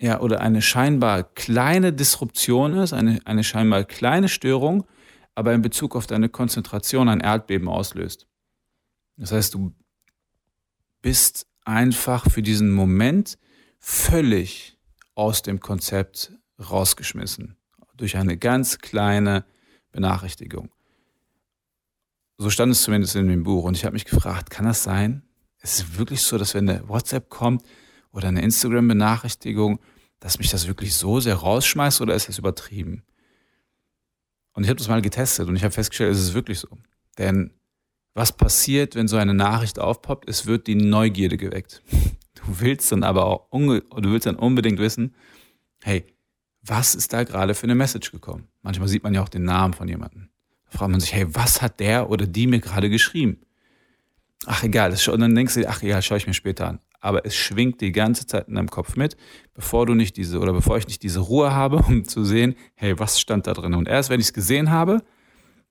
ja, 0.00 0.20
oder 0.20 0.40
eine 0.40 0.62
scheinbar 0.62 1.22
kleine 1.22 1.92
Disruption 1.92 2.74
ist, 2.74 2.92
eine, 2.92 3.20
eine 3.24 3.44
scheinbar 3.44 3.84
kleine 3.84 4.28
Störung, 4.28 4.84
aber 5.36 5.52
in 5.52 5.62
Bezug 5.62 5.94
auf 5.94 6.06
deine 6.06 6.28
Konzentration 6.28 7.08
ein 7.08 7.20
Erdbeben 7.20 7.68
auslöst. 7.68 8.26
Das 9.18 9.32
heißt, 9.32 9.54
du 9.54 9.74
bist 11.02 11.46
einfach 11.64 12.28
für 12.30 12.42
diesen 12.42 12.72
Moment 12.72 13.38
völlig 13.78 14.78
aus 15.14 15.42
dem 15.42 15.60
Konzept 15.60 16.32
rausgeschmissen. 16.58 17.56
Durch 17.96 18.16
eine 18.16 18.36
ganz 18.36 18.78
kleine 18.78 19.44
Benachrichtigung. 19.92 20.70
So 22.38 22.50
stand 22.50 22.72
es 22.72 22.82
zumindest 22.82 23.14
in 23.14 23.28
dem 23.28 23.44
Buch. 23.44 23.64
Und 23.64 23.76
ich 23.76 23.84
habe 23.84 23.94
mich 23.94 24.04
gefragt, 24.06 24.50
kann 24.50 24.64
das 24.64 24.82
sein? 24.82 25.22
Ist 25.62 25.80
es 25.80 25.98
wirklich 25.98 26.22
so, 26.22 26.38
dass 26.38 26.54
wenn 26.54 26.68
eine 26.68 26.88
WhatsApp 26.88 27.28
kommt 27.28 27.62
oder 28.10 28.28
eine 28.28 28.42
Instagram-Benachrichtigung, 28.42 29.80
dass 30.18 30.38
mich 30.38 30.50
das 30.50 30.66
wirklich 30.66 30.94
so 30.94 31.20
sehr 31.20 31.34
rausschmeißt 31.34 32.00
oder 32.00 32.14
ist 32.14 32.28
das 32.28 32.38
übertrieben? 32.38 33.04
Und 34.56 34.64
ich 34.64 34.70
habe 34.70 34.78
das 34.78 34.88
mal 34.88 35.02
getestet 35.02 35.48
und 35.48 35.54
ich 35.54 35.62
habe 35.62 35.72
festgestellt, 35.72 36.12
es 36.12 36.20
ist 36.20 36.34
wirklich 36.34 36.58
so. 36.58 36.68
Denn 37.18 37.50
was 38.14 38.32
passiert, 38.32 38.94
wenn 38.94 39.06
so 39.06 39.18
eine 39.18 39.34
Nachricht 39.34 39.78
aufpoppt? 39.78 40.26
Es 40.28 40.46
wird 40.46 40.66
die 40.66 40.74
Neugierde 40.74 41.36
geweckt. 41.36 41.82
Du 42.34 42.60
willst 42.60 42.90
dann 42.90 43.02
aber 43.02 43.26
auch, 43.26 43.50
du 43.50 44.10
willst 44.10 44.26
dann 44.26 44.36
unbedingt 44.36 44.78
wissen, 44.78 45.14
hey, 45.82 46.06
was 46.62 46.94
ist 46.94 47.12
da 47.12 47.24
gerade 47.24 47.54
für 47.54 47.64
eine 47.64 47.74
Message 47.74 48.12
gekommen? 48.12 48.48
Manchmal 48.62 48.88
sieht 48.88 49.02
man 49.02 49.12
ja 49.12 49.22
auch 49.22 49.28
den 49.28 49.44
Namen 49.44 49.74
von 49.74 49.88
jemandem. 49.88 50.30
Da 50.70 50.78
fragt 50.78 50.90
man 50.90 51.00
sich, 51.00 51.12
hey, 51.12 51.26
was 51.34 51.60
hat 51.60 51.78
der 51.78 52.08
oder 52.08 52.26
die 52.26 52.46
mir 52.46 52.60
gerade 52.60 52.88
geschrieben? 52.88 53.40
Ach 54.46 54.62
egal, 54.62 54.90
das, 54.90 55.06
und 55.06 55.20
dann 55.20 55.34
denkst 55.34 55.54
du, 55.54 55.68
ach 55.68 55.82
egal, 55.82 56.00
schaue 56.00 56.18
ich 56.18 56.26
mir 56.26 56.34
später 56.34 56.68
an. 56.68 56.78
Aber 57.00 57.24
es 57.24 57.34
schwingt 57.34 57.80
die 57.80 57.92
ganze 57.92 58.26
Zeit 58.26 58.48
in 58.48 58.54
deinem 58.54 58.70
Kopf 58.70 58.96
mit, 58.96 59.16
bevor 59.54 59.86
du 59.86 59.94
nicht 59.94 60.16
diese 60.16 60.40
oder 60.40 60.52
bevor 60.52 60.78
ich 60.78 60.86
nicht 60.86 61.02
diese 61.02 61.20
Ruhe 61.20 61.52
habe, 61.52 61.76
um 61.88 62.04
zu 62.04 62.24
sehen, 62.24 62.54
hey, 62.74 62.98
was 62.98 63.20
stand 63.20 63.46
da 63.46 63.52
drin? 63.52 63.74
Und 63.74 63.88
erst 63.88 64.10
wenn 64.10 64.20
ich 64.20 64.26
es 64.26 64.32
gesehen 64.32 64.70
habe, 64.70 65.02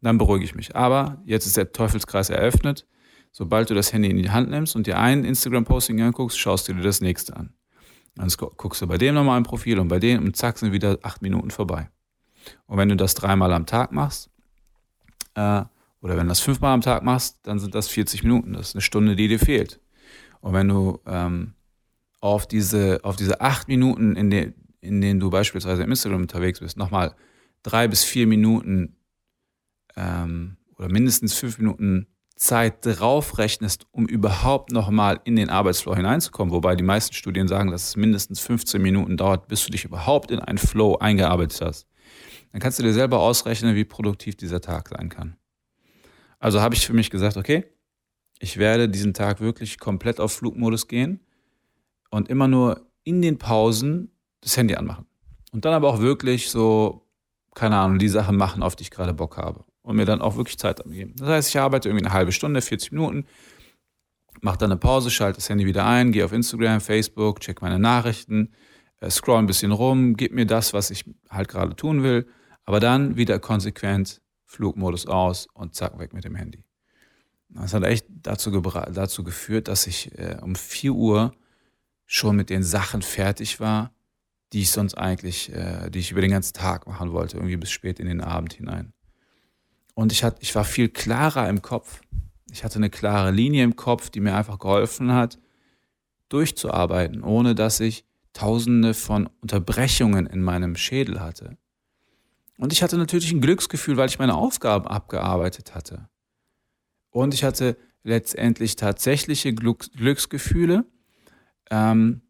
dann 0.01 0.17
beruhige 0.17 0.45
ich 0.45 0.55
mich. 0.55 0.75
Aber 0.75 1.21
jetzt 1.25 1.45
ist 1.45 1.57
der 1.57 1.71
Teufelskreis 1.71 2.29
eröffnet. 2.29 2.85
Sobald 3.31 3.69
du 3.69 3.73
das 3.73 3.91
Handy 3.91 4.09
in 4.09 4.17
die 4.17 4.29
Hand 4.29 4.49
nimmst 4.49 4.75
und 4.75 4.87
dir 4.87 4.97
ein 4.97 5.25
Instagram-Posting 5.25 6.01
anguckst, 6.01 6.39
schaust 6.39 6.67
du 6.69 6.73
dir 6.73 6.83
das 6.83 7.01
nächste 7.01 7.35
an. 7.35 7.53
Dann 8.15 8.29
guckst 8.29 8.81
du 8.81 8.87
bei 8.87 8.97
dem 8.97 9.13
nochmal 9.13 9.37
ein 9.37 9.43
Profil 9.43 9.79
und 9.79 9.89
bei 9.89 9.99
dem 9.99 10.23
und 10.23 10.37
zack 10.37 10.57
sind 10.57 10.71
wieder 10.71 10.99
acht 11.01 11.21
Minuten 11.21 11.51
vorbei. 11.51 11.89
Und 12.65 12.77
wenn 12.77 12.87
du 12.87 12.95
das 12.95 13.13
dreimal 13.13 13.51
am 13.51 13.65
Tag 13.65 13.91
machst, 13.91 14.29
äh, 15.33 15.63
oder 16.01 16.17
wenn 16.17 16.27
du 16.27 16.29
das 16.29 16.39
fünfmal 16.39 16.73
am 16.73 16.81
Tag 16.81 17.03
machst, 17.03 17.39
dann 17.43 17.59
sind 17.59 17.75
das 17.75 17.87
40 17.87 18.23
Minuten. 18.23 18.53
Das 18.53 18.69
ist 18.69 18.75
eine 18.75 18.81
Stunde, 18.81 19.15
die 19.15 19.27
dir 19.27 19.39
fehlt. 19.39 19.79
Und 20.45 20.53
wenn 20.53 20.67
du 20.67 20.99
ähm, 21.07 21.53
auf, 22.21 22.47
diese, 22.47 22.99
auf 23.03 23.15
diese 23.15 23.41
acht 23.41 23.67
Minuten, 23.67 24.15
in, 24.15 24.29
de, 24.29 24.53
in 24.79 25.01
denen 25.01 25.19
du 25.19 25.29
beispielsweise 25.29 25.83
im 25.83 25.89
Instagram 25.89 26.21
unterwegs 26.21 26.59
bist, 26.59 26.77
nochmal 26.77 27.15
drei 27.63 27.87
bis 27.87 28.03
vier 28.03 28.27
Minuten 28.27 28.97
ähm, 29.95 30.57
oder 30.77 30.89
mindestens 30.89 31.33
fünf 31.33 31.57
Minuten 31.57 32.07
Zeit 32.35 32.85
draufrechnest, 32.85 33.87
um 33.91 34.05
überhaupt 34.07 34.71
nochmal 34.71 35.19
in 35.23 35.35
den 35.35 35.49
Arbeitsflow 35.49 35.95
hineinzukommen, 35.95 36.53
wobei 36.53 36.75
die 36.75 36.83
meisten 36.83 37.15
Studien 37.15 37.47
sagen, 37.47 37.71
dass 37.71 37.87
es 37.87 37.95
mindestens 37.95 38.39
15 38.41 38.81
Minuten 38.81 39.17
dauert, 39.17 39.47
bis 39.47 39.65
du 39.65 39.71
dich 39.71 39.85
überhaupt 39.85 40.29
in 40.31 40.39
einen 40.39 40.57
Flow 40.57 40.97
eingearbeitet 40.97 41.61
hast 41.61 41.87
dann 42.51 42.61
kannst 42.61 42.79
du 42.79 42.83
dir 42.83 42.93
selber 42.93 43.19
ausrechnen, 43.19 43.75
wie 43.75 43.83
produktiv 43.83 44.37
dieser 44.37 44.61
Tag 44.61 44.87
sein 44.87 45.09
kann. 45.09 45.35
Also 46.39 46.61
habe 46.61 46.73
ich 46.73 46.85
für 46.87 46.93
mich 46.93 47.09
gesagt, 47.09 47.35
okay, 47.35 47.65
ich 48.39 48.57
werde 48.57 48.89
diesen 48.89 49.13
Tag 49.13 49.39
wirklich 49.39 49.79
komplett 49.79 50.19
auf 50.19 50.33
Flugmodus 50.33 50.87
gehen 50.87 51.19
und 52.09 52.29
immer 52.29 52.47
nur 52.47 52.85
in 53.03 53.21
den 53.21 53.37
Pausen 53.37 54.11
das 54.41 54.57
Handy 54.57 54.75
anmachen. 54.75 55.05
Und 55.51 55.65
dann 55.65 55.73
aber 55.73 55.89
auch 55.89 55.99
wirklich 55.99 56.49
so, 56.49 57.07
keine 57.53 57.77
Ahnung, 57.77 57.99
die 57.99 58.09
Sachen 58.09 58.35
machen, 58.35 58.61
auf 58.61 58.75
die 58.75 58.83
ich 58.83 58.91
gerade 58.91 59.13
Bock 59.13 59.37
habe. 59.37 59.63
Und 59.81 59.95
mir 59.95 60.05
dann 60.05 60.21
auch 60.21 60.35
wirklich 60.35 60.57
Zeit 60.57 60.83
geben. 60.85 61.13
Das 61.17 61.29
heißt, 61.29 61.49
ich 61.49 61.59
arbeite 61.59 61.89
irgendwie 61.89 62.05
eine 62.05 62.13
halbe 62.13 62.31
Stunde, 62.31 62.61
40 62.61 62.91
Minuten, 62.91 63.25
mache 64.41 64.57
dann 64.57 64.71
eine 64.71 64.79
Pause, 64.79 65.11
schalte 65.11 65.37
das 65.37 65.49
Handy 65.49 65.65
wieder 65.65 65.85
ein, 65.85 66.11
gehe 66.11 66.25
auf 66.25 66.33
Instagram, 66.33 66.81
Facebook, 66.81 67.39
check 67.39 67.61
meine 67.61 67.77
Nachrichten, 67.77 68.51
äh, 68.99 69.11
scroll 69.11 69.37
ein 69.37 69.45
bisschen 69.45 69.71
rum, 69.71 70.15
gib 70.17 70.33
mir 70.33 70.47
das, 70.47 70.73
was 70.73 70.89
ich 70.89 71.05
halt 71.29 71.47
gerade 71.47 71.75
tun 71.75 72.01
will 72.03 72.25
aber 72.65 72.79
dann 72.79 73.15
wieder 73.15 73.39
konsequent 73.39 74.21
Flugmodus 74.45 75.05
aus 75.07 75.47
und 75.53 75.75
zack, 75.75 75.97
weg 75.99 76.13
mit 76.13 76.25
dem 76.25 76.35
Handy. 76.35 76.64
Das 77.55 77.73
hat 77.73 77.83
echt 77.83 78.05
dazu, 78.09 78.51
dazu 78.51 79.23
geführt, 79.23 79.69
dass 79.69 79.87
ich 79.87 80.17
äh, 80.17 80.37
um 80.41 80.55
4 80.55 80.91
Uhr 80.91 81.31
schon 82.05 82.35
mit 82.35 82.49
den 82.49 82.63
Sachen 82.63 83.01
fertig 83.01 83.59
war, 83.59 83.91
die 84.51 84.61
ich 84.61 84.71
sonst 84.71 84.95
eigentlich, 84.95 85.51
äh, 85.53 85.89
die 85.89 85.99
ich 85.99 86.11
über 86.11 86.21
den 86.21 86.31
ganzen 86.31 86.53
Tag 86.53 86.85
machen 86.85 87.11
wollte, 87.13 87.37
irgendwie 87.37 87.57
bis 87.57 87.71
spät 87.71 87.99
in 87.99 88.07
den 88.07 88.21
Abend 88.21 88.53
hinein. 88.53 88.93
Und 89.93 90.11
ich, 90.11 90.23
hat, 90.23 90.37
ich 90.41 90.53
war 90.53 90.65
viel 90.65 90.89
klarer 90.89 91.47
im 91.47 91.61
Kopf. 91.61 92.01
Ich 92.51 92.63
hatte 92.63 92.75
eine 92.75 92.89
klare 92.89 93.31
Linie 93.31 93.63
im 93.63 93.77
Kopf, 93.77 94.09
die 94.09 94.19
mir 94.19 94.35
einfach 94.35 94.59
geholfen 94.59 95.13
hat, 95.13 95.39
durchzuarbeiten, 96.29 97.23
ohne 97.23 97.55
dass 97.55 97.79
ich 97.79 98.05
tausende 98.33 98.93
von 98.93 99.29
Unterbrechungen 99.41 100.25
in 100.25 100.43
meinem 100.43 100.75
Schädel 100.75 101.21
hatte. 101.21 101.57
Und 102.57 102.73
ich 102.73 102.83
hatte 102.83 102.97
natürlich 102.97 103.31
ein 103.31 103.41
Glücksgefühl, 103.41 103.95
weil 103.95 104.09
ich 104.09 104.19
meine 104.19 104.35
Aufgaben 104.35 104.87
abgearbeitet 104.87 105.73
hatte. 105.73 106.09
Und 107.15 107.33
ich 107.33 107.45
hatte 107.45 107.77
letztendlich 108.03 108.75
tatsächliche 108.75 109.53
Glücksgefühle, 109.53 110.83
ähm, 111.71 112.23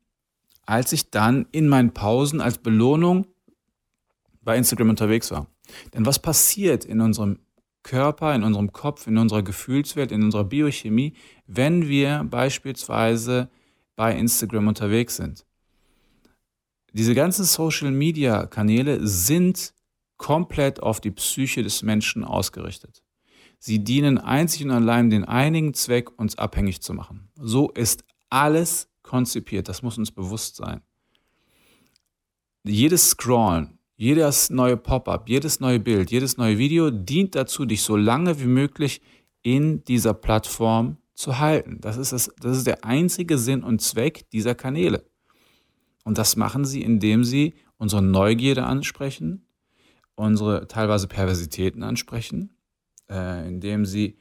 als 0.68 0.94
ich 0.94 1.10
dann 1.10 1.48
in 1.51 1.68
meinen 1.68 1.92
Pausen 1.92 2.39
als 2.39 2.60
Belohnung 2.60 3.25
bei 4.44 4.56
Instagram 4.56 4.92
unterwegs 4.92 5.32
war. 5.32 5.48
Denn 5.96 6.06
was 6.06 6.20
passiert 6.20 6.86
in 6.86 7.01
unserem 7.01 7.39
Körper, 7.82 8.36
in 8.36 8.44
unserem 8.44 8.74
Kopf, 8.74 9.08
in 9.08 9.18
unserer 9.18 9.42
Gefühlswelt, 9.42 10.12
in 10.12 10.22
unserer 10.22 10.44
Biochemie, 10.44 11.13
wenn 11.48 11.88
wir 11.88 12.24
beispielsweise 12.24 13.50
bei 13.96 14.15
Instagram 14.15 14.68
unterwegs 14.68 15.15
sind? 15.15 15.48
Diese 16.94 17.15
ganzen 17.15 17.44
Social-Media-Kanäle 17.44 19.08
sind 19.08 19.74
komplett 20.18 20.80
auf 20.84 21.01
die 21.01 21.10
Psyche 21.12 21.63
des 21.63 21.82
Menschen 21.82 22.24
ausgerichtet. 22.24 23.04
Sie 23.65 23.84
dienen 23.84 24.19
einzig 24.19 24.63
und 24.63 24.69
allein 24.69 25.10
den 25.10 25.24
einigen 25.24 25.74
Zweck, 25.74 26.19
uns 26.19 26.38
abhängig 26.38 26.84
zu 26.84 26.93
machen. 26.93 27.29
So 27.36 27.72
ist 27.72 28.03
alles 28.29 28.89
konzipiert, 29.01 29.67
das 29.67 29.81
muss 29.81 29.98
uns 29.98 30.12
bewusst 30.12 30.57
sein. 30.57 30.84
Jedes 32.63 33.10
Scrollen, 33.10 33.79
jedes 33.95 34.51
neue 34.51 34.77
Pop-up, 34.77 35.27
jedes 35.27 35.62
neue 35.62 35.79
Bild, 35.79 36.12
jedes 36.12 36.38
neue 36.38 36.60
Video 36.60 36.91
dient 36.91 37.34
dazu, 37.34 37.65
dich 37.65 37.81
so 37.81 37.95
lange 37.98 38.39
wie 38.39 38.45
möglich 38.45 39.01
in 39.41 39.84
dieser 39.86 40.13
Plattform 40.13 40.98
zu 41.15 41.39
halten. 41.39 41.79
Das 41.81 41.98
ist, 41.98 42.12
das, 42.12 42.31
das 42.39 42.57
ist 42.57 42.67
der 42.67 42.86
einzige 42.86 43.39
Sinn 43.39 43.63
und 43.63 43.81
Zweck 43.81 44.29
dieser 44.29 44.53
Kanäle. 44.53 45.10
Und 46.03 46.19
das 46.19 46.36
machen 46.36 46.65
sie, 46.65 46.84
indem 46.84 47.24
sie 47.24 47.55
unsere 47.77 48.03
Neugierde 48.03 48.63
ansprechen, 48.63 49.48
unsere 50.13 50.67
teilweise 50.67 51.07
Perversitäten 51.07 51.81
ansprechen, 51.81 52.54
äh, 53.09 53.47
indem 53.47 53.85
sie 53.85 54.17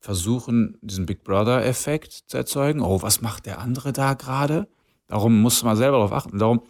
versuchen, 0.00 0.78
diesen 0.80 1.06
Big 1.06 1.24
Brother-Effekt 1.24 2.12
zu 2.26 2.36
erzeugen. 2.36 2.80
Oh, 2.80 3.02
was 3.02 3.20
macht 3.20 3.46
der 3.46 3.58
andere 3.58 3.92
da 3.92 4.14
gerade? 4.14 4.68
Darum 5.06 5.40
muss 5.40 5.62
man 5.64 5.76
selber 5.76 5.96
darauf 5.98 6.12
achten. 6.12 6.38
Darum 6.38 6.62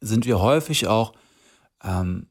sind 0.00 0.26
wir 0.26 0.40
häufig 0.40 0.86
auch, 0.88 1.12
ähm, 1.84 2.26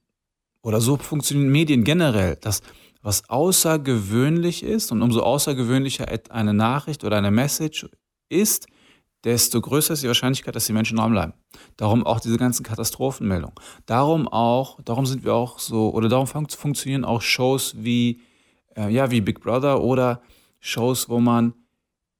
oder 0.62 0.82
so 0.82 0.98
funktionieren 0.98 1.52
Medien 1.52 1.84
generell, 1.84 2.36
dass 2.36 2.62
was 3.02 3.30
außergewöhnlich 3.30 4.64
ist 4.64 4.92
und 4.92 5.02
umso 5.02 5.22
außergewöhnlicher 5.22 6.08
eine 6.30 6.54
Nachricht 6.54 7.04
oder 7.04 7.18
eine 7.18 7.32
Message 7.32 7.88
ist, 8.28 8.68
desto 9.24 9.62
größer 9.62 9.94
ist 9.94 10.04
die 10.04 10.08
Wahrscheinlichkeit, 10.08 10.56
dass 10.56 10.66
die 10.66 10.74
Menschen 10.74 10.98
dran 10.98 11.12
bleiben. 11.12 11.34
Darum 11.78 12.06
auch 12.06 12.20
diese 12.20 12.38
ganzen 12.38 12.64
Katastrophenmeldungen. 12.64 13.56
Darum 13.86 14.28
auch, 14.28 14.82
darum 14.84 15.06
sind 15.06 15.24
wir 15.24 15.34
auch 15.34 15.60
so, 15.60 15.92
oder 15.92 16.10
darum 16.10 16.28
fun 16.28 16.48
funktionieren 16.50 17.06
auch 17.06 17.22
Shows 17.22 17.76
wie, 17.78 18.22
äh, 18.78 18.90
ja, 18.90 19.12
wie 19.12 19.22
Big 19.22 19.42
Brother 19.42 19.82
oder 19.82 20.22
Shows, 20.60 21.10
wo 21.10 21.20
man 21.20 21.54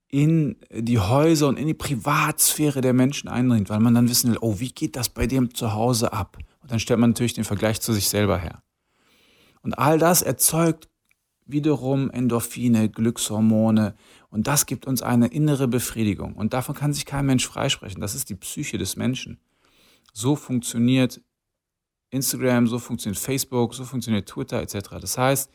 in 0.10 0.56
die 0.72 1.00
Häuser 1.00 1.48
und 1.48 1.60
in 1.60 1.68
die 1.68 1.74
Privatsphäre 1.74 2.82
der 2.82 2.94
Menschen 2.94 3.28
eindringt, 3.28 3.70
weil 3.70 3.80
man 3.80 3.94
dann 3.94 4.10
wissen 4.10 4.32
will, 4.32 4.38
oh, 4.42 4.60
wie 4.60 4.70
geht 4.72 4.96
das 4.96 5.10
bei 5.10 5.28
dem 5.28 5.54
zu 5.54 5.74
Hause 5.74 6.14
ab? 6.14 6.38
Und 6.62 6.72
dann 6.72 6.80
stellt 6.80 7.00
man 7.00 7.12
natürlich 7.12 7.34
den 7.34 7.44
Vergleich 7.44 7.82
zu 7.82 7.94
sich 7.94 8.08
selber 8.08 8.38
her. 8.38 8.64
Und 9.62 9.78
all 9.78 10.00
das 10.00 10.22
erzeugt 10.22 10.90
wiederum 11.46 12.10
Endorphine, 12.10 12.90
Glückshormone 12.90 13.96
und 14.30 14.48
das 14.48 14.66
gibt 14.66 14.86
uns 14.86 15.02
eine 15.02 15.28
innere 15.28 15.68
Befriedigung. 15.68 16.34
Und 16.36 16.54
davon 16.54 16.76
kann 16.76 16.94
sich 16.94 17.06
kein 17.06 17.26
Mensch 17.26 17.48
freisprechen. 17.48 18.02
Das 18.02 18.16
ist 18.16 18.30
die 18.30 18.36
Psyche 18.36 18.78
des 18.78 18.96
Menschen. 18.96 19.40
So 20.14 20.36
funktioniert 20.36 21.22
Instagram, 22.10 22.68
so 22.68 22.80
funktioniert 22.80 23.20
Facebook, 23.20 23.74
so 23.74 23.84
funktioniert 23.84 24.28
Twitter 24.28 24.62
etc. 24.62 24.90
Das 25.02 25.18
heißt, 25.18 25.52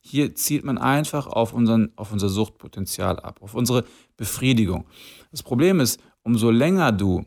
hier 0.00 0.34
zielt 0.34 0.64
man 0.64 0.78
einfach 0.78 1.26
auf, 1.26 1.52
unseren, 1.52 1.92
auf 1.96 2.12
unser 2.12 2.28
Suchtpotenzial 2.28 3.20
ab, 3.20 3.40
auf 3.42 3.54
unsere 3.54 3.84
Befriedigung. 4.16 4.86
Das 5.30 5.42
Problem 5.42 5.80
ist, 5.80 6.00
umso 6.22 6.50
länger 6.50 6.92
du 6.92 7.24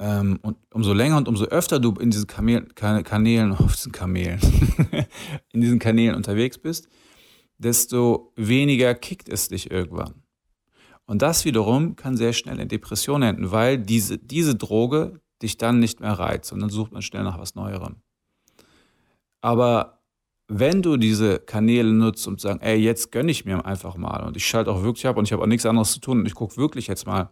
ähm, 0.00 0.38
und 0.42 0.58
umso 0.72 0.92
länger 0.92 1.16
und 1.16 1.28
umso 1.28 1.44
öfter 1.44 1.78
du 1.80 1.92
in 1.94 2.10
diesen 2.10 2.26
Kamel, 2.26 2.66
Kanälen, 2.74 3.52
auf 3.52 3.74
diesen 3.74 3.92
Kamelen, 3.92 4.40
in 5.52 5.60
diesen 5.60 5.78
Kanälen 5.78 6.14
unterwegs 6.14 6.58
bist, 6.58 6.88
desto 7.58 8.32
weniger 8.36 8.94
kickt 8.94 9.28
es 9.28 9.48
dich 9.48 9.70
irgendwann. 9.70 10.22
Und 11.06 11.22
das 11.22 11.44
wiederum 11.44 11.96
kann 11.96 12.16
sehr 12.16 12.32
schnell 12.32 12.60
in 12.60 12.68
Depression 12.68 13.22
enden, 13.22 13.50
weil 13.50 13.78
diese, 13.78 14.18
diese 14.18 14.54
Droge 14.54 15.20
dich 15.42 15.56
dann 15.56 15.78
nicht 15.78 16.00
mehr 16.00 16.12
reizt 16.12 16.52
und 16.52 16.60
dann 16.60 16.70
sucht 16.70 16.92
man 16.92 17.02
schnell 17.02 17.22
nach 17.22 17.38
was 17.38 17.54
Neuerem. 17.54 17.96
Aber 19.40 19.97
wenn 20.48 20.80
du 20.80 20.96
diese 20.96 21.38
Kanäle 21.38 21.92
nutzt 21.92 22.26
und 22.26 22.40
sagst, 22.40 22.62
ey, 22.62 22.76
jetzt 22.76 23.12
gönne 23.12 23.30
ich 23.30 23.44
mir 23.44 23.64
einfach 23.66 23.96
mal 23.96 24.26
und 24.26 24.36
ich 24.36 24.46
schalte 24.46 24.72
auch 24.72 24.82
wirklich 24.82 25.06
ab 25.06 25.18
und 25.18 25.24
ich 25.24 25.32
habe 25.32 25.42
auch 25.42 25.46
nichts 25.46 25.66
anderes 25.66 25.92
zu 25.92 26.00
tun 26.00 26.20
und 26.20 26.26
ich 26.26 26.34
gucke 26.34 26.56
wirklich 26.56 26.86
jetzt 26.86 27.06
mal 27.06 27.30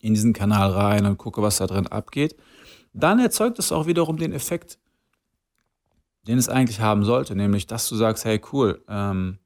in 0.00 0.12
diesen 0.12 0.32
Kanal 0.32 0.70
rein 0.72 1.06
und 1.06 1.18
gucke, 1.18 1.40
was 1.40 1.58
da 1.58 1.66
drin 1.68 1.86
abgeht, 1.86 2.36
dann 2.92 3.20
erzeugt 3.20 3.58
es 3.60 3.70
auch 3.70 3.86
wiederum 3.86 4.16
den 4.16 4.32
Effekt, 4.32 4.78
den 6.26 6.38
es 6.38 6.48
eigentlich 6.48 6.80
haben 6.80 7.04
sollte, 7.04 7.36
nämlich, 7.36 7.68
dass 7.68 7.88
du 7.88 7.94
sagst, 7.94 8.24
hey, 8.24 8.40
cool, 8.52 8.82
ähm, 8.88 9.38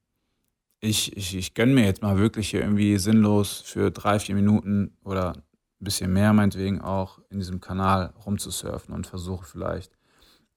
ich, 0.81 1.15
ich, 1.17 1.37
ich 1.37 1.53
gönne 1.53 1.75
mir 1.75 1.85
jetzt 1.85 2.01
mal 2.01 2.17
wirklich 2.17 2.49
hier 2.49 2.61
irgendwie 2.61 2.97
sinnlos 2.97 3.61
für 3.61 3.91
drei, 3.91 4.19
vier 4.19 4.35
Minuten 4.35 4.97
oder 5.05 5.35
ein 5.35 5.43
bisschen 5.85 6.13
mehr 6.13 6.33
meinetwegen 6.33 6.81
auch 6.81 7.21
in 7.29 7.39
diesem 7.39 7.61
Kanal 7.61 8.15
rumzusurfen 8.25 8.95
und 8.95 9.07
versuche 9.07 9.45
vielleicht 9.45 10.00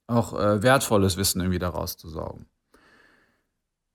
auch 0.07 0.33
äh, 0.33 0.61
wertvolles 0.61 1.17
Wissen 1.17 1.41
irgendwie 1.41 1.59
daraus 1.59 1.97
zu 1.97 2.09
saugen. 2.09 2.45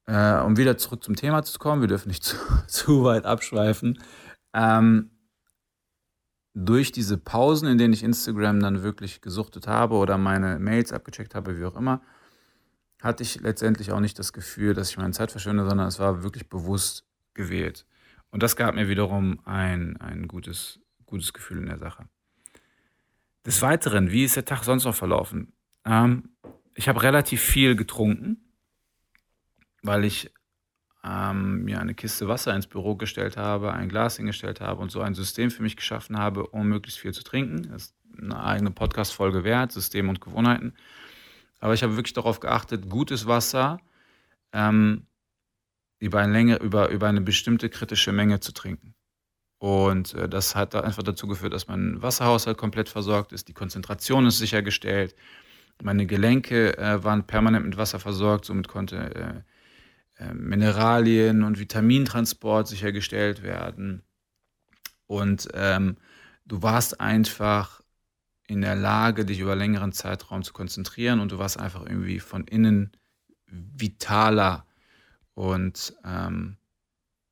Äh, 0.07 0.41
um 0.41 0.57
wieder 0.57 0.79
zurück 0.79 1.05
zum 1.05 1.17
Thema 1.17 1.43
zu 1.43 1.59
kommen, 1.59 1.83
wir 1.83 1.89
dürfen 1.89 2.09
nicht 2.09 2.25
zu, 2.25 2.37
zu 2.67 3.05
weit 3.05 3.27
abschweifen. 3.27 3.99
Ähm, 4.55 5.11
durch 6.55 6.91
diese 6.93 7.19
Pausen, 7.19 7.69
in 7.69 7.79
denen 7.79 7.93
ich 7.93 8.03
Instagram 8.03 8.61
dann 8.61 8.83
wirklich 8.83 9.21
gesuchtet 9.21 9.67
habe 9.67 9.95
oder 9.95 10.19
meine 10.19 10.59
Mails 10.59 10.93
abgecheckt 10.93 11.35
habe, 11.35 11.59
wie 11.59 11.65
auch 11.65 11.77
immer, 11.77 12.03
hatte 13.01 13.23
ich 13.23 13.41
letztendlich 13.41 13.93
auch 13.93 14.01
nicht 14.01 14.19
das 14.19 14.33
Gefühl, 14.33 14.75
dass 14.75 14.91
ich 14.91 14.97
meine 14.97 15.13
Zeit 15.13 15.31
verschwende, 15.31 15.69
sondern 15.69 15.87
es 15.87 16.01
war 16.01 16.23
wirklich 16.23 16.49
bewusst 16.49 17.05
gewählt. 17.35 17.87
Und 18.31 18.43
das 18.43 18.57
gab 18.57 18.75
mir 18.75 18.89
wiederum 18.89 19.41
ein, 19.45 19.97
ein 19.99 20.27
gutes, 20.27 20.81
gutes 21.07 21.33
Gefühl 21.33 21.59
in 21.59 21.67
der 21.67 21.79
Sache. 21.79 22.09
Des 23.47 23.63
Weiteren, 23.63 24.11
wie 24.11 24.25
ist 24.25 24.37
der 24.37 24.45
Tag 24.45 24.65
sonst 24.65 24.85
noch 24.85 24.95
verlaufen? 24.95 25.53
Ähm, 25.89 26.29
ich 26.75 26.89
habe 26.89 27.03
relativ 27.03 27.41
viel 27.41 27.75
getrunken, 27.75 28.37
weil 29.83 30.05
ich 30.05 30.31
ähm, 31.03 31.65
mir 31.65 31.81
eine 31.81 31.95
Kiste 31.95 32.29
Wasser 32.29 32.55
ins 32.55 32.67
Büro 32.67 32.95
gestellt 32.95 33.37
habe, 33.37 33.73
ein 33.73 33.89
Glas 33.89 34.17
hingestellt 34.17 34.61
habe 34.61 34.83
und 34.83 34.91
so 34.91 35.01
ein 35.01 35.15
System 35.15 35.51
für 35.51 35.63
mich 35.63 35.77
geschaffen 35.77 36.19
habe, 36.19 36.47
um 36.47 36.69
möglichst 36.69 37.01
viel 37.01 37.13
zu 37.13 37.25
trinken. 37.25 37.69
Das 37.71 37.85
ist 37.85 37.95
eine 38.21 38.43
eigene 38.43 38.71
Podcast-Folge 38.71 39.45
wert, 39.45 39.73
System 39.73 40.09
und 40.09 40.21
Gewohnheiten. 40.21 40.75
Aber 41.61 41.75
ich 41.75 41.83
habe 41.83 41.97
wirklich 41.97 42.13
darauf 42.13 42.41
geachtet, 42.41 42.89
gutes 42.91 43.27
Wasser 43.27 43.81
ähm, 44.53 45.07
über, 45.99 46.21
eine 46.21 46.33
Länge, 46.33 46.57
über, 46.57 46.91
über 46.91 47.09
eine 47.09 47.21
bestimmte 47.21 47.71
kritische 47.71 48.13
Menge 48.13 48.41
zu 48.41 48.53
trinken. 48.53 48.95
Und 49.59 50.15
äh, 50.15 50.29
das 50.29 50.55
hat 50.55 50.75
da 50.75 50.81
einfach 50.81 51.03
dazu 51.03 51.27
geführt, 51.27 51.53
dass 51.53 51.67
mein 51.67 52.01
Wasserhaushalt 52.03 52.59
komplett 52.59 52.89
versorgt 52.89 53.33
ist, 53.33 53.49
die 53.49 53.55
Konzentration 53.55 54.27
ist 54.27 54.39
sichergestellt, 54.39 55.17
meine 55.83 56.07
Gelenke 56.07 56.77
äh, 56.79 57.03
waren 57.05 57.27
permanent 57.27 57.65
mit 57.67 57.77
Wasser 57.77 58.01
versorgt, 58.01 58.45
somit 58.45 58.69
konnte 58.69 59.45
äh, 60.19 60.25
äh, 60.25 60.35
Mineralien 60.35 61.45
und 61.45 61.59
Vitamintransport 61.59 62.69
sichergestellt 62.69 63.43
werden. 63.43 64.03
Und 65.07 65.49
ähm, 65.55 65.97
du 66.45 66.63
warst 66.63 67.01
einfach 67.01 67.81
in 68.47 68.63
der 68.63 68.75
Lage, 68.75 69.25
dich 69.25 69.41
über 69.41 69.55
längeren 69.55 69.93
Zeitraum 69.93 70.43
zu 70.43 70.53
konzentrieren 70.53 71.21
und 71.21 71.33
du 71.33 71.39
warst 71.39 71.59
einfach 71.59 71.83
irgendwie 71.85 72.19
von 72.19 72.45
innen 72.45 72.93
vitaler 73.47 74.67
und 75.35 75.95
ähm, 76.05 76.57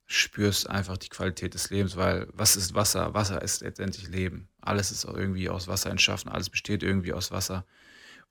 spürst 0.07 0.71
einfach 0.71 0.97
die 0.97 1.09
Qualität 1.09 1.55
des 1.55 1.71
Lebens, 1.71 1.97
weil 1.97 2.29
was 2.33 2.57
ist 2.57 2.75
Wasser? 2.75 3.15
Wasser 3.15 3.43
ist 3.43 3.63
letztendlich 3.63 4.09
Leben. 4.09 4.49
Alles 4.61 4.93
ist 4.93 5.05
irgendwie 5.05 5.49
aus 5.49 5.67
Wasser 5.67 5.91
entschaffen, 5.91 6.31
alles 6.31 6.49
besteht 6.49 6.83
irgendwie 6.83 7.13
aus 7.13 7.33
Wasser. 7.33 7.67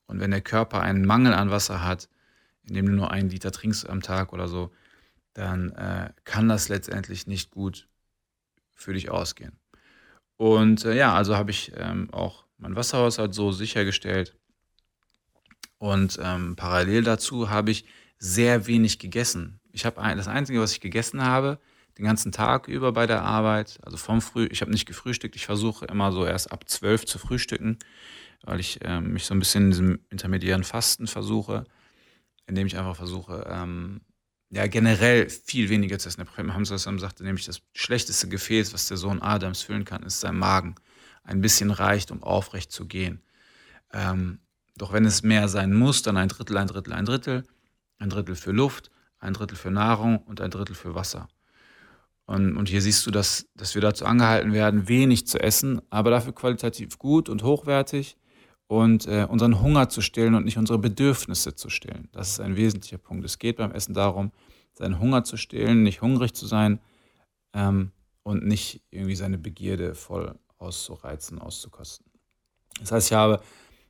Und 0.06 0.20
wenn 0.20 0.30
der 0.30 0.40
Körper 0.40 0.80
einen 0.80 1.04
Mangel 1.04 1.34
an 1.34 1.50
Wasser 1.50 1.84
hat, 1.84 2.08
indem 2.64 2.86
du 2.86 2.92
nur 2.92 3.10
einen 3.10 3.30
Liter 3.30 3.52
trinkst 3.52 3.88
am 3.88 4.02
Tag 4.02 4.32
oder 4.32 4.48
so, 4.48 4.72
dann 5.34 5.70
äh, 5.72 6.10
kann 6.24 6.48
das 6.48 6.68
letztendlich 6.68 7.26
nicht 7.26 7.50
gut 7.50 7.88
für 8.74 8.94
dich 8.94 9.10
ausgehen. 9.10 9.58
Und 10.36 10.84
äh, 10.84 10.96
ja, 10.96 11.14
also 11.14 11.36
habe 11.36 11.50
ich 11.50 11.72
ähm, 11.76 12.08
auch 12.12 12.44
mein 12.58 12.76
Wasserhaushalt 12.76 13.34
so 13.34 13.52
sichergestellt. 13.52 14.36
Und 15.78 16.18
ähm, 16.22 16.56
parallel 16.56 17.02
dazu 17.02 17.50
habe 17.50 17.70
ich 17.70 17.84
sehr 18.18 18.66
wenig 18.66 18.98
gegessen. 18.98 19.60
Ich 19.72 19.84
habe 19.84 20.00
das 20.16 20.28
Einzige, 20.28 20.60
was 20.60 20.72
ich 20.72 20.80
gegessen 20.80 21.22
habe, 21.22 21.58
den 21.98 22.04
ganzen 22.04 22.32
Tag 22.32 22.68
über 22.68 22.92
bei 22.92 23.06
der 23.06 23.22
Arbeit, 23.22 23.78
also 23.82 23.96
vom 23.96 24.20
Früh, 24.20 24.46
ich 24.50 24.60
habe 24.60 24.70
nicht 24.70 24.86
gefrühstückt, 24.86 25.36
ich 25.36 25.46
versuche 25.46 25.86
immer 25.86 26.12
so 26.12 26.26
erst 26.26 26.52
ab 26.52 26.68
zwölf 26.68 27.06
zu 27.06 27.18
frühstücken, 27.18 27.78
weil 28.42 28.60
ich 28.60 28.80
ähm, 28.82 29.12
mich 29.12 29.24
so 29.24 29.34
ein 29.34 29.38
bisschen 29.38 29.64
in 29.64 29.70
diesem 29.70 29.98
intermediären 30.10 30.64
Fasten 30.64 31.06
versuche 31.06 31.64
indem 32.46 32.66
ich 32.66 32.76
einfach 32.76 32.96
versuche, 32.96 33.44
ähm, 33.48 34.00
ja, 34.50 34.66
generell 34.68 35.28
viel 35.28 35.68
weniger 35.68 35.98
zu 35.98 36.08
essen. 36.08 36.20
Der 36.20 36.26
Prophet 36.26 36.46
Muhammad 36.46 36.66
sagte 36.66 37.24
nämlich, 37.24 37.46
das 37.46 37.60
schlechteste 37.74 38.28
Gefäß, 38.28 38.72
was 38.72 38.86
der 38.86 38.96
Sohn 38.96 39.20
Adams 39.20 39.62
füllen 39.62 39.84
kann, 39.84 40.04
ist 40.04 40.20
sein 40.20 40.38
Magen. 40.38 40.76
Ein 41.24 41.40
bisschen 41.40 41.72
reicht, 41.72 42.12
um 42.12 42.22
aufrecht 42.22 42.70
zu 42.70 42.86
gehen. 42.86 43.20
Ähm, 43.92 44.38
doch 44.76 44.92
wenn 44.92 45.04
es 45.04 45.22
mehr 45.22 45.48
sein 45.48 45.74
muss, 45.74 46.02
dann 46.02 46.16
ein 46.16 46.28
Drittel, 46.28 46.56
ein 46.56 46.68
Drittel, 46.68 46.92
ein 46.92 47.04
Drittel. 47.04 47.44
Ein 47.98 48.10
Drittel 48.10 48.36
für 48.36 48.52
Luft, 48.52 48.90
ein 49.18 49.32
Drittel 49.32 49.56
für 49.56 49.70
Nahrung 49.70 50.18
und 50.18 50.40
ein 50.40 50.50
Drittel 50.50 50.76
für 50.76 50.94
Wasser. 50.94 51.28
Und, 52.26 52.56
und 52.56 52.68
hier 52.68 52.82
siehst 52.82 53.06
du, 53.06 53.10
dass, 53.10 53.46
dass 53.54 53.74
wir 53.74 53.82
dazu 53.82 54.04
angehalten 54.04 54.52
werden, 54.52 54.88
wenig 54.88 55.26
zu 55.26 55.40
essen, 55.40 55.80
aber 55.90 56.10
dafür 56.10 56.34
qualitativ 56.34 56.98
gut 56.98 57.28
und 57.28 57.44
hochwertig 57.44 58.16
und 58.66 59.06
äh, 59.06 59.26
unseren 59.28 59.60
Hunger 59.60 59.88
zu 59.88 60.00
stillen 60.00 60.34
und 60.34 60.44
nicht 60.44 60.58
unsere 60.58 60.78
Bedürfnisse 60.78 61.54
zu 61.54 61.70
stillen. 61.70 62.08
Das 62.12 62.30
ist 62.30 62.40
ein 62.40 62.56
wesentlicher 62.56 62.98
Punkt. 62.98 63.24
Es 63.24 63.38
geht 63.38 63.56
beim 63.56 63.70
Essen 63.70 63.94
darum, 63.94 64.32
seinen 64.74 64.98
Hunger 64.98 65.22
zu 65.22 65.36
stillen, 65.36 65.84
nicht 65.84 66.02
hungrig 66.02 66.34
zu 66.34 66.46
sein 66.46 66.80
ähm, 67.52 67.92
und 68.24 68.44
nicht 68.44 68.82
irgendwie 68.90 69.14
seine 69.14 69.38
Begierde 69.38 69.94
voll 69.94 70.36
auszureizen, 70.58 71.38
auszukosten. 71.38 72.06
Das 72.80 72.90
heißt, 72.90 73.10
ich 73.10 73.16
habe 73.16 73.40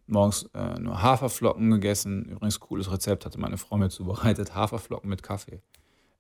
morgens 0.07 0.49
äh, 0.55 0.79
nur 0.79 1.01
Haferflocken 1.01 1.71
gegessen. 1.71 2.27
Übrigens, 2.27 2.61
cooles 2.61 2.91
Rezept 2.93 3.25
hatte 3.25 3.41
meine 3.41 3.57
Frau 3.57 3.79
mir 3.79 3.89
zubereitet. 3.89 4.55
Haferflocken 4.55 5.09
mit 5.09 5.23
Kaffee. 5.23 5.63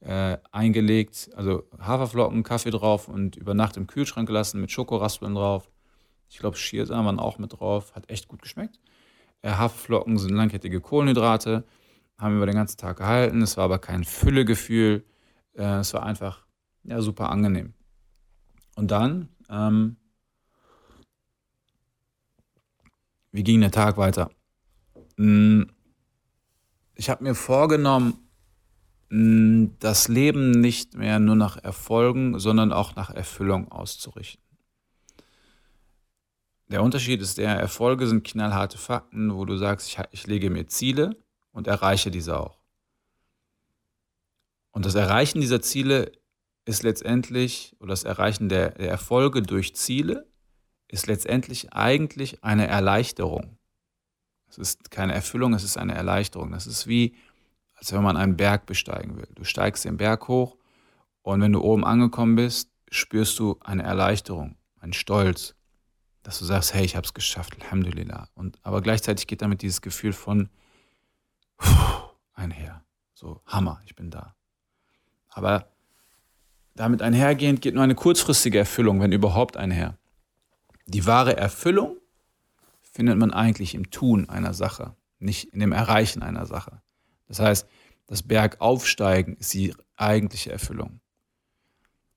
Äh, 0.00 0.38
eingelegt, 0.52 1.30
also 1.34 1.64
Haferflocken, 1.80 2.42
Kaffee 2.42 2.70
drauf 2.70 3.08
und 3.08 3.36
über 3.36 3.54
Nacht 3.54 3.76
im 3.76 3.86
Kühlschrank 3.86 4.28
gelassen 4.28 4.60
mit 4.60 4.70
Schokoraspeln 4.70 5.34
drauf. 5.34 5.70
Ich 6.28 6.38
glaube, 6.38 6.56
Schiersamen 6.56 7.06
waren 7.06 7.18
auch 7.18 7.38
mit 7.38 7.58
drauf. 7.58 7.94
Hat 7.94 8.10
echt 8.10 8.28
gut 8.28 8.42
geschmeckt. 8.42 8.78
Äh, 9.42 9.52
Haferflocken 9.52 10.18
sind 10.18 10.34
langkettige 10.34 10.80
Kohlenhydrate. 10.80 11.64
haben 12.18 12.38
wir 12.38 12.46
den 12.46 12.54
ganzen 12.54 12.78
Tag 12.78 12.98
gehalten. 12.98 13.42
Es 13.42 13.56
war 13.56 13.64
aber 13.64 13.78
kein 13.78 14.04
Füllegefühl. 14.04 15.04
Äh, 15.54 15.78
es 15.78 15.94
war 15.94 16.02
einfach 16.02 16.46
ja, 16.84 17.00
super 17.00 17.30
angenehm. 17.30 17.74
Und 18.76 18.90
dann, 18.90 19.28
ähm, 19.48 19.96
wie 23.32 23.42
ging 23.42 23.60
der 23.60 23.70
Tag 23.70 23.96
weiter? 23.96 24.30
Hm, 25.16 25.70
ich 26.94 27.10
habe 27.10 27.24
mir 27.24 27.34
vorgenommen, 27.34 28.25
das 29.08 30.08
Leben 30.08 30.50
nicht 30.50 30.96
mehr 30.96 31.20
nur 31.20 31.36
nach 31.36 31.62
Erfolgen, 31.62 32.38
sondern 32.40 32.72
auch 32.72 32.96
nach 32.96 33.10
Erfüllung 33.10 33.70
auszurichten. 33.70 34.42
Der 36.68 36.82
Unterschied 36.82 37.20
ist 37.20 37.38
der, 37.38 37.50
Erfolge 37.50 38.08
sind 38.08 38.26
knallharte 38.26 38.78
Fakten, 38.78 39.32
wo 39.34 39.44
du 39.44 39.56
sagst, 39.56 39.86
ich, 39.86 39.98
ich 40.10 40.26
lege 40.26 40.50
mir 40.50 40.66
Ziele 40.66 41.16
und 41.52 41.68
erreiche 41.68 42.10
diese 42.10 42.40
auch. 42.40 42.58
Und 44.72 44.84
das 44.84 44.96
Erreichen 44.96 45.40
dieser 45.40 45.62
Ziele 45.62 46.10
ist 46.64 46.82
letztendlich, 46.82 47.76
oder 47.78 47.90
das 47.90 48.02
Erreichen 48.02 48.48
der, 48.48 48.70
der 48.70 48.90
Erfolge 48.90 49.42
durch 49.42 49.76
Ziele, 49.76 50.26
ist 50.88 51.06
letztendlich 51.06 51.72
eigentlich 51.72 52.42
eine 52.42 52.66
Erleichterung. 52.66 53.56
Es 54.48 54.58
ist 54.58 54.90
keine 54.90 55.14
Erfüllung, 55.14 55.54
es 55.54 55.62
ist 55.62 55.78
eine 55.78 55.94
Erleichterung. 55.94 56.50
Das 56.50 56.66
ist 56.66 56.88
wie, 56.88 57.14
als 57.76 57.92
wenn 57.92 58.02
man 58.02 58.16
einen 58.16 58.36
Berg 58.36 58.66
besteigen 58.66 59.16
will. 59.16 59.28
Du 59.34 59.44
steigst 59.44 59.84
den 59.84 59.96
Berg 59.96 60.28
hoch 60.28 60.56
und 61.22 61.40
wenn 61.40 61.52
du 61.52 61.60
oben 61.60 61.84
angekommen 61.84 62.36
bist, 62.36 62.70
spürst 62.90 63.38
du 63.38 63.58
eine 63.60 63.82
Erleichterung, 63.82 64.56
einen 64.80 64.92
Stolz, 64.92 65.54
dass 66.22 66.38
du 66.38 66.44
sagst, 66.44 66.74
hey, 66.74 66.84
ich 66.84 66.96
habe 66.96 67.06
es 67.06 67.14
geschafft, 67.14 67.56
Alhamdulillah. 67.60 68.28
Und, 68.34 68.58
aber 68.62 68.82
gleichzeitig 68.82 69.26
geht 69.26 69.42
damit 69.42 69.62
dieses 69.62 69.80
Gefühl 69.80 70.12
von 70.12 70.48
einher. 72.32 72.84
So, 73.14 73.40
Hammer, 73.46 73.80
ich 73.84 73.94
bin 73.94 74.10
da. 74.10 74.34
Aber 75.28 75.70
damit 76.74 77.02
einhergehend 77.02 77.62
geht 77.62 77.74
nur 77.74 77.84
eine 77.84 77.94
kurzfristige 77.94 78.58
Erfüllung, 78.58 79.00
wenn 79.00 79.12
überhaupt 79.12 79.56
einher. 79.56 79.98
Die 80.86 81.06
wahre 81.06 81.36
Erfüllung 81.36 81.96
findet 82.80 83.18
man 83.18 83.32
eigentlich 83.32 83.74
im 83.74 83.90
Tun 83.90 84.28
einer 84.28 84.54
Sache, 84.54 84.94
nicht 85.18 85.52
in 85.52 85.60
dem 85.60 85.72
Erreichen 85.72 86.22
einer 86.22 86.46
Sache. 86.46 86.82
Das 87.28 87.40
heißt, 87.40 87.68
das 88.06 88.22
Bergaufsteigen 88.22 89.36
ist 89.36 89.52
die 89.54 89.74
eigentliche 89.96 90.52
Erfüllung. 90.52 91.00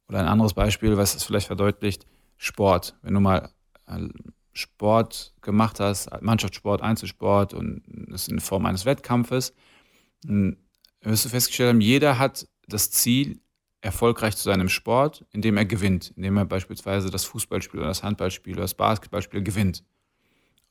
Oder 0.07 0.19
ein 0.19 0.27
anderes 0.27 0.53
Beispiel, 0.53 0.97
was 0.97 1.15
es 1.15 1.23
vielleicht 1.23 1.47
verdeutlicht, 1.47 2.05
Sport. 2.37 2.95
Wenn 3.01 3.13
du 3.13 3.19
mal 3.19 3.49
Sport 4.53 5.33
gemacht 5.41 5.79
hast, 5.79 6.09
Mannschaftssport, 6.21 6.81
Einzelsport 6.81 7.53
und 7.53 7.83
es 8.13 8.27
in 8.27 8.39
Form 8.39 8.65
eines 8.65 8.85
Wettkampfes, 8.85 9.53
dann 10.23 10.57
wirst 11.01 11.25
du 11.25 11.29
festgestellt 11.29 11.69
haben, 11.69 11.81
jeder 11.81 12.19
hat 12.19 12.47
das 12.67 12.91
Ziel, 12.91 13.39
erfolgreich 13.81 14.35
zu 14.35 14.43
sein 14.43 14.59
im 14.59 14.69
Sport, 14.69 15.25
indem 15.31 15.57
er 15.57 15.65
gewinnt, 15.65 16.11
indem 16.15 16.37
er 16.37 16.45
beispielsweise 16.45 17.09
das 17.09 17.23
Fußballspiel 17.25 17.79
oder 17.79 17.87
das 17.87 18.03
Handballspiel 18.03 18.53
oder 18.53 18.63
das 18.63 18.73
Basketballspiel 18.73 19.41
gewinnt. 19.41 19.83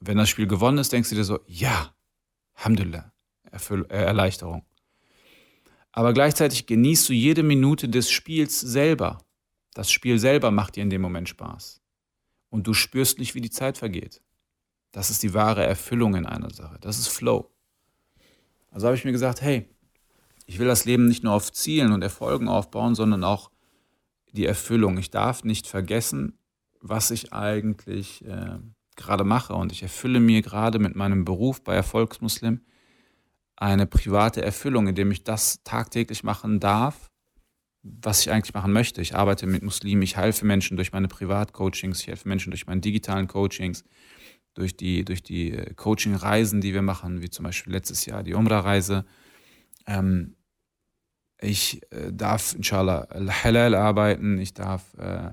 wenn 0.01 0.17
das 0.17 0.29
Spiel 0.29 0.47
gewonnen 0.47 0.79
ist, 0.79 0.93
denkst 0.93 1.09
du 1.09 1.17
dir 1.17 1.25
so, 1.25 1.41
ja, 1.47 1.93
Alhamdulillah, 2.55 3.13
Erfüll 3.51 3.87
äh, 3.91 4.05
Erleichterung. 4.05 4.65
Aber 5.93 6.13
gleichzeitig 6.13 6.67
genießt 6.67 7.09
du 7.09 7.13
jede 7.13 7.43
Minute 7.43 7.89
des 7.89 8.11
Spiels 8.11 8.61
selber. 8.61 9.19
Das 9.75 9.91
Spiel 9.91 10.19
selber 10.19 10.51
macht 10.51 10.77
dir 10.77 10.83
in 10.83 10.91
dem 10.91 11.03
Moment 11.03 11.29
Spaß 11.29 11.81
und 12.51 12.67
du 12.67 12.75
spürst 12.75 13.19
nicht, 13.19 13.35
wie 13.35 13.41
die 13.41 13.51
Zeit 13.51 13.79
vergeht. 13.79 14.23
Das 14.93 15.11
ist 15.11 15.23
die 15.23 15.35
wahre 15.35 15.65
Erfüllung 15.65 16.15
in 16.15 16.27
einer 16.27 16.51
Sache. 16.51 16.79
Das 16.81 16.99
ist 16.99 17.09
Flow. 17.09 17.51
Also 18.71 18.87
habe 18.87 18.97
ich 18.97 19.05
mir 19.05 19.13
gesagt, 19.13 19.43
hey, 19.43 19.69
ich 20.47 20.59
will 20.59 20.67
das 20.67 20.85
Leben 20.85 21.07
nicht 21.07 21.25
nur 21.25 21.35
auf 21.35 21.53
Zielen 21.53 21.93
und 21.93 22.03
Erfolgen 22.03 22.49
aufbauen, 22.49 22.95
sondern 22.95 23.23
auch 23.23 23.51
die 24.33 24.47
Erfüllung. 24.47 24.97
Ich 24.99 25.11
darf 25.11 25.45
nicht 25.45 25.67
vergessen, 25.67 26.39
was 26.81 27.11
ich 27.11 27.33
eigentlich 27.33 28.25
äh, 28.25 28.59
gerade 28.97 29.25
mache. 29.25 29.55
Und 29.55 29.73
ich 29.73 29.83
erfülle 29.83 30.21
mir 30.21 30.43
gerade 30.43 30.79
mit 30.79 30.97
meinem 30.97 31.25
Beruf 31.25 31.63
bei 31.63 31.75
Erfolgsmuslim 31.75 32.63
eine 33.61 33.87
private 33.87 34.43
Erfüllung, 34.43 34.87
indem 34.87 35.11
ich 35.11 35.25
das 35.25 35.63
tagtäglich 35.65 36.23
machen 36.23 36.61
darf, 36.61 37.11
was 37.83 38.21
ich 38.21 38.31
eigentlich 38.31 38.55
machen 38.55 38.73
möchte. 38.73 39.01
Ich 39.01 39.17
arbeite 39.17 39.47
mit 39.47 39.63
Muslimen, 39.63 40.03
ich 40.03 40.17
helfe 40.17 40.47
Menschen 40.47 40.77
durch 40.77 40.93
meine 40.93 41.09
Privatcoachings, 41.09 42.01
ich 42.01 42.07
helfe 42.07 42.29
Menschen 42.29 42.51
durch 42.51 42.67
meine 42.67 42.81
digitalen 42.81 43.27
Coachings, 43.27 43.85
durch 44.55 44.77
die, 44.77 45.05
durch 45.05 45.23
die 45.23 45.53
äh, 45.53 45.75
Coaching-Reisen, 45.75 46.61
die 46.61 46.73
wir 46.73 46.83
machen, 46.83 47.21
wie 47.21 47.31
zum 47.31 47.45
Beispiel 47.45 47.73
letztes 47.73 48.07
Jahr 48.07 48.23
die 48.23 48.35
Umrah-Reise. 48.35 49.05
Ähm, 49.87 50.37
ich 51.41 51.83
äh, 51.93 52.13
darf, 52.13 52.55
inshallah, 52.55 53.09
halal 53.43 53.75
arbeiten, 53.75 54.39
ich 54.39 54.55
darf 54.55 54.95
äh, 54.95 55.33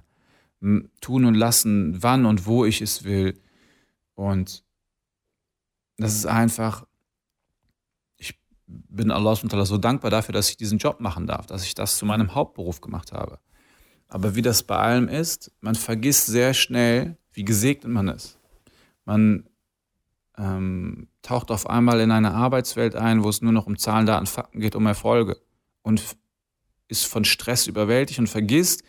tun 1.02 1.26
und 1.26 1.36
lassen, 1.36 2.02
wann 2.02 2.26
und 2.26 2.48
wo 2.48 2.66
ich 2.66 2.82
es 2.82 3.04
will. 3.04 3.40
Und 4.16 4.64
das 5.98 6.16
ist 6.16 6.26
einfach 6.26 6.86
bin 8.68 9.12
Allah 9.12 9.36
so 9.36 9.78
dankbar 9.78 10.12
dafür, 10.12 10.34
dass 10.34 10.50
ich 10.50 10.58
diesen 10.58 10.78
Job 10.78 11.00
machen 11.00 11.28
darf, 11.28 11.46
dass 11.46 11.64
ich 11.64 11.76
das 11.76 11.98
zu 11.98 12.06
meinem 12.06 12.34
Hauptberuf 12.34 12.82
gemacht 12.82 13.12
habe. 13.12 13.40
Aber 14.08 14.36
wie 14.36 14.42
das 14.42 14.64
bei 14.64 14.78
allem 14.78 15.08
ist, 15.08 15.52
man 15.62 15.76
vergisst 15.76 16.28
sehr 16.28 16.54
schnell, 16.54 17.18
wie 17.32 17.44
gesegnet 17.44 17.92
man 17.92 18.08
ist. 18.08 18.40
Man 19.04 19.48
ähm, 20.38 21.08
taucht 21.22 21.52
auf 21.52 21.70
einmal 21.70 22.00
in 22.00 22.12
eine 22.12 22.34
Arbeitswelt 22.34 22.96
ein, 22.96 23.24
wo 23.24 23.30
es 23.30 23.42
nur 23.42 23.52
noch 23.52 23.68
um 23.68 23.78
Zahlen, 23.78 24.06
Daten, 24.06 24.26
Fakten 24.26 24.60
geht, 24.60 24.76
um 24.76 24.86
Erfolge 24.86 25.38
und 25.82 26.02
ist 26.88 27.06
von 27.06 27.26
Stress 27.26 27.68
überwältigt 27.68 28.20
und 28.20 28.28
vergisst, 28.28 28.84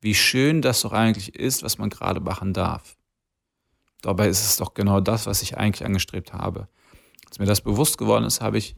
wie 0.00 0.14
schön 0.14 0.62
das 0.62 0.82
doch 0.82 0.92
eigentlich 0.92 1.34
ist, 1.34 1.62
was 1.62 1.78
man 1.78 1.90
gerade 1.90 2.20
machen 2.20 2.52
darf. 2.52 2.96
Dabei 4.00 4.28
ist 4.28 4.44
es 4.44 4.56
doch 4.56 4.74
genau 4.74 5.00
das, 5.00 5.26
was 5.26 5.42
ich 5.42 5.56
eigentlich 5.56 5.84
angestrebt 5.84 6.32
habe. 6.32 6.68
Als 7.26 7.38
mir 7.38 7.46
das 7.46 7.60
bewusst 7.60 7.98
geworden 7.98 8.24
ist, 8.24 8.40
habe 8.40 8.58
ich 8.58 8.76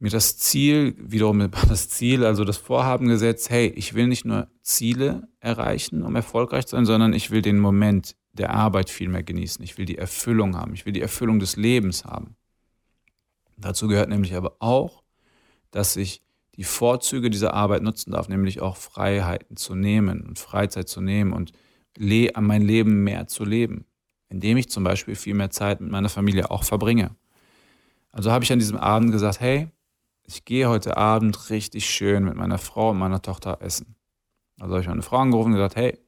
mir 0.00 0.10
das 0.10 0.38
Ziel, 0.38 0.96
wiederum 0.98 1.50
das 1.68 1.88
Ziel, 1.88 2.24
also 2.24 2.44
das 2.44 2.56
Vorhaben 2.56 3.06
gesetzt, 3.06 3.50
hey, 3.50 3.68
ich 3.68 3.94
will 3.94 4.08
nicht 4.08 4.24
nur 4.24 4.48
Ziele 4.62 5.28
erreichen, 5.38 6.02
um 6.02 6.16
erfolgreich 6.16 6.66
zu 6.66 6.76
sein, 6.76 6.86
sondern 6.86 7.12
ich 7.12 7.30
will 7.30 7.42
den 7.42 7.58
Moment 7.58 8.16
der 8.32 8.54
Arbeit 8.54 8.88
viel 8.88 9.08
mehr 9.08 9.22
genießen. 9.22 9.62
Ich 9.62 9.76
will 9.76 9.84
die 9.84 9.98
Erfüllung 9.98 10.56
haben. 10.56 10.72
Ich 10.72 10.86
will 10.86 10.92
die 10.92 11.02
Erfüllung 11.02 11.38
des 11.38 11.56
Lebens 11.56 12.04
haben. 12.04 12.36
Dazu 13.56 13.88
gehört 13.88 14.08
nämlich 14.08 14.34
aber 14.34 14.56
auch, 14.60 15.02
dass 15.70 15.96
ich 15.96 16.22
die 16.56 16.64
Vorzüge 16.64 17.28
dieser 17.28 17.52
Arbeit 17.52 17.82
nutzen 17.82 18.12
darf, 18.12 18.28
nämlich 18.28 18.60
auch 18.60 18.76
Freiheiten 18.76 19.56
zu 19.56 19.74
nehmen 19.74 20.22
und 20.22 20.38
Freizeit 20.38 20.88
zu 20.88 21.00
nehmen 21.00 21.32
und 21.32 21.52
mein 21.98 22.62
Leben 22.62 23.04
mehr 23.04 23.26
zu 23.26 23.44
leben, 23.44 23.84
indem 24.28 24.56
ich 24.56 24.70
zum 24.70 24.84
Beispiel 24.84 25.14
viel 25.14 25.34
mehr 25.34 25.50
Zeit 25.50 25.80
mit 25.80 25.90
meiner 25.90 26.08
Familie 26.08 26.50
auch 26.50 26.64
verbringe. 26.64 27.16
Also 28.12 28.32
habe 28.32 28.44
ich 28.44 28.52
an 28.52 28.58
diesem 28.58 28.78
Abend 28.78 29.12
gesagt, 29.12 29.40
hey, 29.40 29.68
ich 30.30 30.44
gehe 30.44 30.68
heute 30.68 30.96
Abend 30.96 31.50
richtig 31.50 31.86
schön 31.86 32.24
mit 32.24 32.36
meiner 32.36 32.58
Frau 32.58 32.90
und 32.90 32.98
meiner 32.98 33.20
Tochter 33.20 33.58
essen. 33.62 33.96
Also 34.60 34.74
habe 34.74 34.82
ich 34.82 34.88
meine 34.88 35.02
Frau 35.02 35.16
angerufen 35.16 35.48
und 35.48 35.54
gesagt, 35.54 35.74
hey, 35.74 35.98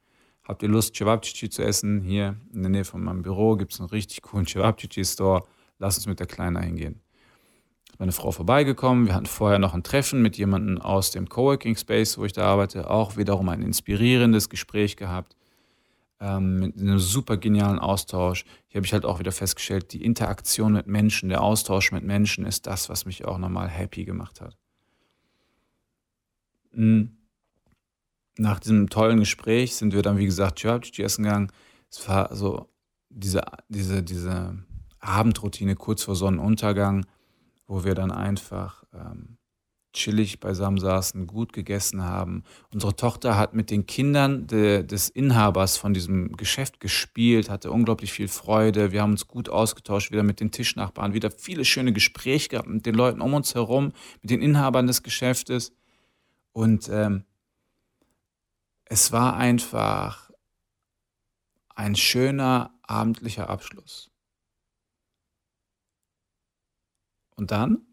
habt 0.44 0.62
ihr 0.62 0.68
Lust, 0.68 0.94
Cevapcici 0.94 1.50
zu 1.50 1.64
essen? 1.64 2.02
Hier 2.02 2.36
in 2.52 2.62
der 2.62 2.70
Nähe 2.70 2.84
von 2.84 3.02
meinem 3.02 3.22
Büro 3.22 3.56
gibt 3.56 3.72
es 3.72 3.80
einen 3.80 3.88
richtig 3.88 4.22
coolen 4.22 4.46
Cevapcici-Store. 4.46 5.42
Lass 5.78 5.96
uns 5.96 6.06
mit 6.06 6.20
der 6.20 6.28
Kleinen 6.28 6.62
hingehen. 6.62 7.00
Meine 7.98 8.12
Frau 8.12 8.30
vorbeigekommen. 8.30 9.06
Wir 9.06 9.14
hatten 9.14 9.26
vorher 9.26 9.58
noch 9.58 9.74
ein 9.74 9.82
Treffen 9.82 10.22
mit 10.22 10.36
jemandem 10.36 10.80
aus 10.80 11.10
dem 11.10 11.28
Coworking 11.28 11.76
Space, 11.76 12.16
wo 12.16 12.24
ich 12.24 12.32
da 12.32 12.44
arbeite. 12.44 12.90
Auch 12.90 13.16
wiederum 13.16 13.48
ein 13.48 13.60
inspirierendes 13.60 14.48
Gespräch 14.48 14.96
gehabt 14.96 15.34
ähm, 16.22 16.60
mit 16.60 16.78
einem 16.78 17.00
super 17.00 17.36
genialen 17.36 17.80
Austausch. 17.80 18.44
Hier 18.68 18.78
habe 18.78 18.86
ich 18.86 18.92
halt 18.92 19.04
auch 19.04 19.18
wieder 19.18 19.32
festgestellt, 19.32 19.92
die 19.92 20.04
Interaktion 20.04 20.72
mit 20.72 20.86
Menschen, 20.86 21.28
der 21.28 21.42
Austausch 21.42 21.90
mit 21.90 22.04
Menschen 22.04 22.46
ist 22.46 22.68
das, 22.68 22.88
was 22.88 23.04
mich 23.04 23.24
auch 23.24 23.38
nochmal 23.38 23.68
happy 23.68 24.04
gemacht 24.04 24.40
hat. 24.40 24.56
Hm. 26.70 27.16
Nach 28.38 28.60
diesem 28.60 28.88
tollen 28.88 29.18
Gespräch 29.18 29.74
sind 29.74 29.92
wir 29.92 30.02
dann, 30.02 30.16
wie 30.16 30.24
gesagt, 30.24 30.60
Church 30.60 30.98
essen 31.00 31.24
gegangen. 31.24 31.52
Es 31.90 32.08
war 32.08 32.34
so 32.34 32.70
diese, 33.10 33.42
diese, 33.68 34.02
diese 34.02 34.56
Abendroutine 35.00 35.74
kurz 35.74 36.04
vor 36.04 36.14
Sonnenuntergang, 36.16 37.04
wo 37.66 37.84
wir 37.84 37.94
dann 37.94 38.10
einfach 38.10 38.84
ähm, 38.94 39.36
chillig 39.92 40.40
beisammen 40.40 40.78
saßen, 40.78 41.26
gut 41.26 41.52
gegessen 41.52 42.02
haben. 42.02 42.44
Unsere 42.72 42.96
Tochter 42.96 43.36
hat 43.36 43.54
mit 43.54 43.70
den 43.70 43.86
Kindern 43.86 44.46
de, 44.46 44.82
des 44.82 45.08
Inhabers 45.08 45.76
von 45.76 45.94
diesem 45.94 46.36
Geschäft 46.36 46.80
gespielt, 46.80 47.50
hatte 47.50 47.70
unglaublich 47.70 48.12
viel 48.12 48.28
Freude. 48.28 48.92
Wir 48.92 49.02
haben 49.02 49.12
uns 49.12 49.28
gut 49.28 49.48
ausgetauscht, 49.48 50.10
wieder 50.10 50.22
mit 50.22 50.40
den 50.40 50.50
Tischnachbarn, 50.50 51.14
wieder 51.14 51.30
viele 51.30 51.64
schöne 51.64 51.92
Gespräche 51.92 52.48
gehabt 52.48 52.68
mit 52.68 52.86
den 52.86 52.94
Leuten 52.94 53.20
um 53.20 53.34
uns 53.34 53.54
herum, 53.54 53.92
mit 54.22 54.30
den 54.30 54.42
Inhabern 54.42 54.86
des 54.86 55.02
Geschäftes. 55.02 55.72
Und 56.52 56.88
ähm, 56.88 57.24
es 58.84 59.12
war 59.12 59.36
einfach 59.36 60.30
ein 61.74 61.96
schöner 61.96 62.74
abendlicher 62.82 63.48
Abschluss. 63.48 64.10
Und 67.34 67.50
dann 67.50 67.86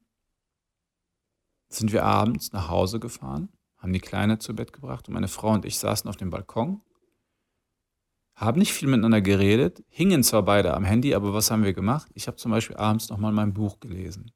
sind 1.69 1.93
wir 1.93 2.03
abends 2.03 2.51
nach 2.51 2.69
Hause 2.69 2.99
gefahren, 2.99 3.49
haben 3.77 3.93
die 3.93 3.99
Kleine 3.99 4.39
zu 4.39 4.55
Bett 4.55 4.73
gebracht 4.73 5.08
und 5.08 5.13
meine 5.13 5.27
Frau 5.27 5.51
und 5.53 5.65
ich 5.65 5.77
saßen 5.77 6.10
auf 6.10 6.17
dem 6.17 6.29
Balkon, 6.29 6.82
haben 8.36 8.60
nicht 8.60 8.73
viel 8.73 8.88
miteinander 8.88 9.21
geredet, 9.21 9.84
hingen 9.89 10.23
zwar 10.23 10.43
beide 10.43 10.73
am 10.73 10.86
Handy, 10.86 11.13
aber 11.13 11.34
was 11.34 11.51
haben 11.51 11.63
wir 11.63 11.73
gemacht? 11.73 12.10
Ich 12.13 12.27
habe 12.27 12.38
zum 12.38 12.51
Beispiel 12.51 12.77
abends 12.77 13.10
nochmal 13.10 13.32
mein 13.32 13.53
Buch 13.53 13.79
gelesen. 13.79 14.32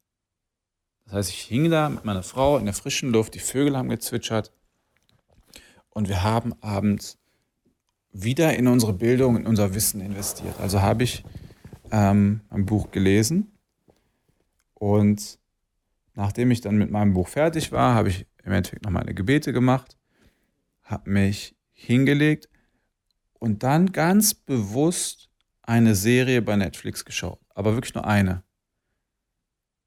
Das 1.05 1.13
heißt, 1.13 1.29
ich 1.31 1.41
hing 1.41 1.69
da 1.69 1.89
mit 1.89 2.05
meiner 2.05 2.23
Frau 2.23 2.57
in 2.57 2.65
der 2.65 2.73
frischen 2.73 3.11
Luft, 3.11 3.33
die 3.33 3.39
Vögel 3.39 3.77
haben 3.77 3.89
gezwitschert 3.89 4.51
und 5.89 6.07
wir 6.07 6.23
haben 6.23 6.53
abends 6.61 7.17
wieder 8.11 8.55
in 8.55 8.67
unsere 8.67 8.93
Bildung, 8.93 9.37
in 9.37 9.47
unser 9.47 9.73
Wissen 9.73 10.01
investiert. 10.01 10.59
Also 10.59 10.81
habe 10.81 11.03
ich 11.03 11.23
ähm, 11.91 12.41
ein 12.49 12.65
Buch 12.65 12.91
gelesen 12.91 13.57
und 14.73 15.39
nachdem 16.15 16.52
ich 16.52 16.62
dann 16.62 16.76
mit 16.78 16.91
meinem 16.91 17.13
Buch 17.13 17.28
fertig 17.28 17.71
war, 17.71 17.95
habe 17.95 18.10
ich 18.10 18.28
im 18.43 18.52
Endeffekt 18.52 18.84
noch 18.84 18.91
meine 18.91 19.13
Gebete 19.13 19.54
gemacht, 19.54 19.97
habe 20.84 21.10
mich 21.10 21.56
hingelegt 21.71 22.49
und 23.39 23.63
dann 23.63 23.91
ganz 23.91 24.34
bewusst 24.34 25.30
eine 25.62 25.95
Serie 25.95 26.41
bei 26.41 26.56
Netflix 26.56 27.06
geschaut, 27.06 27.39
aber 27.56 27.73
wirklich 27.73 27.93
nur 27.93 28.06
eine. 28.06 28.43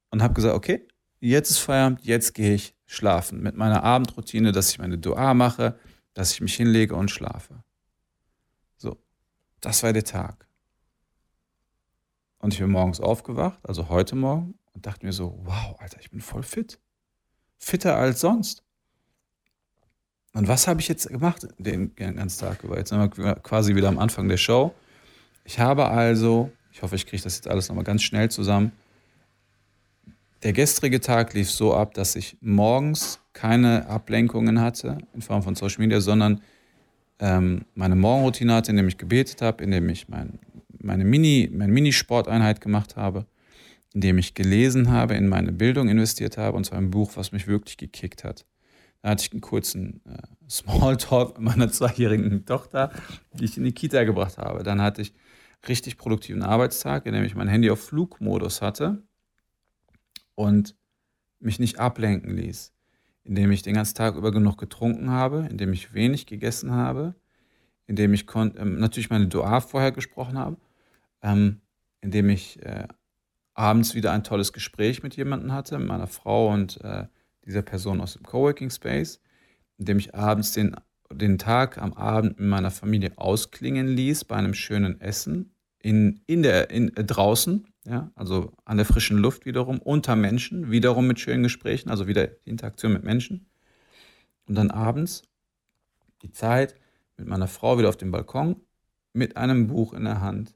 Und 0.09 0.23
habe 0.23 0.33
gesagt, 0.33 0.55
okay, 0.55 0.87
jetzt 1.19 1.51
ist 1.51 1.59
Feierabend, 1.59 2.03
jetzt 2.03 2.33
gehe 2.33 2.53
ich 2.53 2.75
schlafen 2.85 3.41
mit 3.41 3.55
meiner 3.55 3.83
Abendroutine, 3.83 4.51
dass 4.51 4.71
ich 4.71 4.79
meine 4.79 4.97
Dua 4.97 5.33
mache, 5.33 5.77
dass 6.13 6.31
ich 6.31 6.41
mich 6.41 6.55
hinlege 6.55 6.95
und 6.95 7.11
schlafe. 7.11 7.63
So, 8.77 8.97
das 9.61 9.83
war 9.83 9.93
der 9.93 10.03
Tag. 10.03 10.47
Und 12.39 12.53
ich 12.53 12.59
bin 12.59 12.71
morgens 12.71 12.99
aufgewacht, 12.99 13.59
also 13.67 13.89
heute 13.89 14.15
Morgen, 14.15 14.57
und 14.77 14.85
dachte 14.85 15.03
mir 15.03 15.11
so, 15.11 15.39
wow, 15.43 15.75
Alter, 15.79 15.99
ich 15.99 16.11
bin 16.11 16.21
voll 16.21 16.43
fit. 16.43 16.77
Fitter 17.57 17.97
als 17.97 18.21
sonst. 18.21 18.61
Und 20.33 20.47
was 20.47 20.67
habe 20.67 20.79
ich 20.79 20.87
jetzt 20.87 21.09
gemacht 21.09 21.47
den 21.57 21.95
ganzen 21.95 22.39
Tag 22.39 22.63
über? 22.63 22.77
Jetzt 22.77 22.89
sind 22.89 23.17
wir 23.17 23.35
quasi 23.37 23.73
wieder 23.73 23.87
am 23.87 23.97
Anfang 23.97 24.27
der 24.27 24.37
Show. 24.37 24.75
Ich 25.45 25.57
habe 25.57 25.87
also, 25.87 26.51
ich 26.71 26.83
hoffe, 26.83 26.95
ich 26.95 27.07
kriege 27.07 27.23
das 27.23 27.37
jetzt 27.37 27.47
alles 27.47 27.69
nochmal 27.69 27.85
ganz 27.85 28.03
schnell 28.03 28.29
zusammen. 28.29 28.71
Der 30.43 30.53
gestrige 30.53 31.01
Tag 31.01 31.33
lief 31.33 31.49
so 31.49 31.73
ab, 31.73 31.95
dass 31.95 32.15
ich 32.15 32.37
morgens 32.41 33.19
keine 33.33 33.87
Ablenkungen 33.87 34.61
hatte 34.61 34.99
in 35.15 35.23
Form 35.23 35.41
von 35.41 35.55
Social 35.55 35.79
Media, 35.79 36.01
sondern 36.01 36.39
ähm, 37.17 37.65
meine 37.73 37.95
Morgenroutine 37.95 38.53
hatte, 38.53 38.69
indem 38.69 38.89
ich 38.89 38.99
gebetet 38.99 39.41
habe, 39.41 39.63
indem 39.63 39.89
ich 39.89 40.07
mein, 40.07 40.37
meine 40.77 41.03
Mini, 41.03 41.49
meine 41.51 41.73
Minisporteinheit 41.73 42.61
gemacht 42.61 42.95
habe, 42.95 43.25
indem 43.93 44.17
ich 44.17 44.33
gelesen 44.33 44.91
habe, 44.91 45.15
in 45.15 45.27
meine 45.27 45.51
Bildung 45.51 45.89
investiert 45.89 46.37
habe, 46.37 46.57
und 46.57 46.65
zwar 46.65 46.77
ein 46.77 46.91
Buch, 46.91 47.11
was 47.15 47.31
mich 47.31 47.47
wirklich 47.47 47.77
gekickt 47.77 48.23
hat. 48.23 48.45
Da 49.01 49.09
hatte 49.09 49.23
ich 49.23 49.31
einen 49.31 49.41
kurzen 49.41 50.01
äh, 50.05 50.49
Smalltalk 50.49 51.39
mit 51.39 51.47
meiner 51.47 51.71
zweijährigen 51.71 52.45
Tochter, 52.45 52.91
die 53.33 53.45
ich 53.45 53.57
in 53.57 53.63
die 53.63 53.71
Kita 53.71 54.03
gebracht 54.03 54.37
habe. 54.37 54.63
Dann 54.63 54.81
hatte 54.81 55.01
ich 55.01 55.13
richtig 55.67 55.97
produktiven 55.97 56.43
Arbeitstag, 56.43 57.05
in 57.05 57.13
dem 57.13 57.23
ich 57.23 57.35
mein 57.35 57.47
Handy 57.47 57.69
auf 57.69 57.83
Flugmodus 57.83 58.61
hatte 58.61 59.03
und 60.35 60.75
mich 61.39 61.59
nicht 61.59 61.79
ablenken 61.79 62.35
ließ, 62.35 62.73
indem 63.23 63.51
ich 63.51 63.61
den 63.61 63.75
ganzen 63.75 63.95
Tag 63.95 64.15
über 64.15 64.31
genug 64.31 64.57
getrunken 64.57 65.09
habe, 65.09 65.47
indem 65.49 65.73
ich 65.73 65.93
wenig 65.93 66.25
gegessen 66.25 66.71
habe, 66.71 67.15
indem 67.85 68.13
ich 68.13 68.25
ähm, 68.35 68.79
natürlich 68.79 69.09
meine 69.09 69.27
Dua 69.27 69.61
vorher 69.61 69.91
gesprochen 69.91 70.37
habe, 70.37 70.57
ähm, 71.21 71.61
indem 72.01 72.29
ich 72.29 72.61
äh, 72.63 72.87
abends 73.57 73.95
wieder 73.95 74.11
ein 74.11 74.23
tolles 74.23 74.53
Gespräch 74.53 75.03
mit 75.03 75.15
jemandem 75.15 75.51
hatte, 75.51 75.79
meiner 75.79 76.07
Frau 76.07 76.53
und 76.53 76.79
äh, 76.81 77.07
dieser 77.45 77.63
Person 77.63 78.01
aus 78.01 78.13
dem 78.13 78.23
Coworking 78.23 78.69
Space, 78.69 79.19
indem 79.77 79.97
ich 79.97 80.13
abends 80.13 80.51
den, 80.51 80.75
den 81.11 81.37
Tag 81.37 81.77
am 81.77 81.93
Abend 81.93 82.39
mit 82.39 82.47
meiner 82.47 82.71
Familie 82.71 83.13
ausklingen 83.17 83.87
ließ 83.87 84.25
bei 84.25 84.35
einem 84.35 84.53
schönen 84.53 85.01
Essen 85.01 85.55
in, 85.79 86.21
in 86.27 86.43
der, 86.43 86.69
in, 86.69 86.95
äh, 86.95 87.03
draußen, 87.03 87.67
ja, 87.85 88.11
also 88.15 88.53
an 88.65 88.77
der 88.77 88.85
frischen 88.85 89.17
Luft 89.17 89.45
wiederum, 89.45 89.79
unter 89.79 90.15
Menschen, 90.15 90.69
wiederum 90.69 91.07
mit 91.07 91.19
schönen 91.19 91.43
Gesprächen, 91.43 91.89
also 91.89 92.07
wieder 92.07 92.27
die 92.27 92.49
Interaktion 92.49 92.93
mit 92.93 93.03
Menschen. 93.03 93.47
Und 94.45 94.55
dann 94.55 94.69
abends 94.69 95.23
die 96.21 96.31
Zeit 96.31 96.75
mit 97.17 97.27
meiner 97.27 97.47
Frau 97.47 97.79
wieder 97.79 97.89
auf 97.89 97.97
dem 97.97 98.11
Balkon 98.11 98.61
mit 99.13 99.35
einem 99.35 99.67
Buch 99.67 99.93
in 99.93 100.03
der 100.03 100.21
Hand 100.21 100.53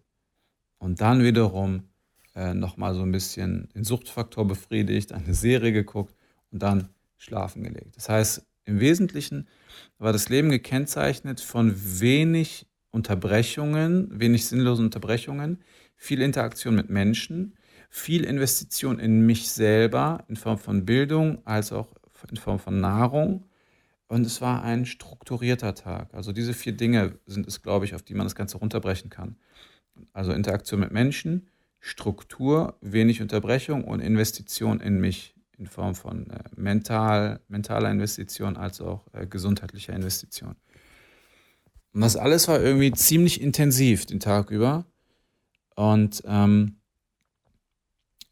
und 0.77 1.01
dann 1.01 1.23
wiederum 1.23 1.90
äh, 2.35 2.53
nochmal 2.53 2.93
so 2.95 3.01
ein 3.01 3.11
bisschen 3.11 3.69
den 3.75 3.83
Suchtfaktor 3.83 4.47
befriedigt, 4.47 5.11
eine 5.11 5.33
Serie 5.33 5.71
geguckt 5.71 6.15
und 6.51 6.61
dann 6.61 6.89
schlafen 7.17 7.63
gelegt. 7.63 7.97
Das 7.97 8.09
heißt, 8.09 8.45
im 8.65 8.79
Wesentlichen 8.79 9.47
war 9.97 10.13
das 10.13 10.29
Leben 10.29 10.49
gekennzeichnet 10.49 11.41
von 11.41 11.73
wenig 11.99 12.67
Unterbrechungen, 12.91 14.07
wenig 14.19 14.45
sinnlosen 14.45 14.85
Unterbrechungen, 14.85 15.63
viel 15.95 16.21
Interaktion 16.21 16.75
mit 16.75 16.89
Menschen, 16.89 17.55
viel 17.89 18.23
Investition 18.23 18.99
in 18.99 19.25
mich 19.25 19.49
selber 19.49 20.23
in 20.27 20.35
Form 20.35 20.57
von 20.57 20.85
Bildung 20.85 21.45
als 21.45 21.71
auch 21.71 21.87
in 22.29 22.37
Form 22.37 22.59
von 22.59 22.79
Nahrung. 22.79 23.45
Und 24.07 24.25
es 24.25 24.41
war 24.41 24.63
ein 24.63 24.85
strukturierter 24.85 25.73
Tag. 25.73 26.13
Also 26.13 26.31
diese 26.31 26.53
vier 26.53 26.73
Dinge 26.73 27.19
sind 27.25 27.47
es, 27.47 27.61
glaube 27.61 27.85
ich, 27.85 27.95
auf 27.95 28.03
die 28.03 28.13
man 28.13 28.25
das 28.25 28.35
Ganze 28.35 28.57
runterbrechen 28.57 29.09
kann. 29.09 29.37
Also 30.13 30.33
Interaktion 30.33 30.79
mit 30.79 30.91
Menschen, 30.91 31.47
Struktur, 31.81 32.77
wenig 32.79 33.21
Unterbrechung 33.21 33.83
und 33.83 33.99
Investition 33.99 34.79
in 34.79 34.99
mich 34.99 35.35
in 35.57 35.67
Form 35.67 35.95
von 35.95 36.29
äh, 36.29 36.43
mental, 36.55 37.41
mentaler 37.47 37.91
Investition 37.91 38.55
als 38.55 38.81
auch 38.81 39.05
äh, 39.13 39.27
gesundheitlicher 39.27 39.93
Investition. 39.93 40.55
Und 41.93 42.01
das 42.01 42.15
alles 42.15 42.47
war 42.47 42.61
irgendwie 42.61 42.91
ziemlich 42.91 43.41
intensiv 43.41 44.05
den 44.05 44.19
Tag 44.19 44.51
über. 44.51 44.85
Und 45.75 46.23
ähm, 46.25 46.77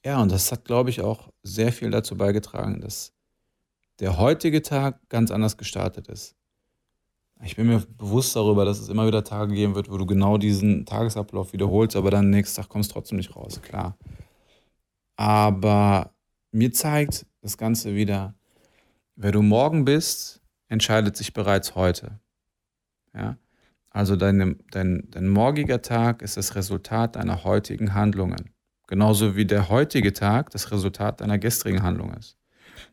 ja, 0.06 0.22
und 0.22 0.32
das 0.32 0.52
hat, 0.52 0.64
glaube 0.66 0.92
ich, 0.92 1.02
auch 1.02 1.30
sehr 1.44 1.74
viel 1.74 1.92
dazu 1.92 2.16
beigetragen, 2.16 2.82
dass 2.82 3.14
der 4.00 4.18
heutige 4.18 4.62
Tag 4.62 5.10
ganz 5.10 5.30
anders 5.30 5.58
gestartet 5.58 6.08
ist. 6.08 6.36
Ich 7.42 7.56
bin 7.56 7.68
mir 7.68 7.80
bewusst 7.98 8.36
darüber, 8.36 8.66
dass 8.66 8.80
es 8.80 8.90
immer 8.90 9.08
wieder 9.08 9.24
Tage 9.24 9.54
geben 9.54 9.74
wird, 9.74 9.90
wo 9.90 9.98
du 9.98 10.06
genau 10.06 10.38
diesen 10.38 10.86
Tagesablauf 10.86 11.54
wiederholst, 11.54 11.96
aber 11.96 12.12
dann 12.12 12.30
nächsten 12.30 12.62
Tag 12.62 12.70
kommst 12.70 12.92
du 12.92 12.94
trotzdem 12.94 13.18
nicht 13.18 13.36
raus, 13.36 13.62
klar. 13.62 13.98
Aber 15.16 16.14
mir 16.52 16.72
zeigt 16.74 17.26
das 17.42 17.58
Ganze 17.58 17.96
wieder, 17.96 18.36
wer 19.16 19.32
du 19.32 19.42
morgen 19.42 19.86
bist, 19.86 20.42
entscheidet 20.68 21.16
sich 21.16 21.34
bereits 21.34 21.76
heute. 21.76 22.20
Ja? 23.14 23.38
Also 23.90 24.18
dein, 24.18 24.60
dein, 24.72 25.08
dein 25.10 25.30
morgiger 25.30 25.82
Tag 25.82 26.22
ist 26.22 26.36
das 26.36 26.56
Resultat 26.56 27.16
deiner 27.16 27.46
heutigen 27.46 27.94
Handlungen. 27.94 28.54
Genauso 28.88 29.36
wie 29.36 29.46
der 29.46 29.70
heutige 29.70 30.12
Tag 30.14 30.50
das 30.50 30.72
Resultat 30.72 31.22
deiner 31.22 31.38
gestrigen 31.38 31.84
Handlung 31.84 32.14
ist. 32.14 32.38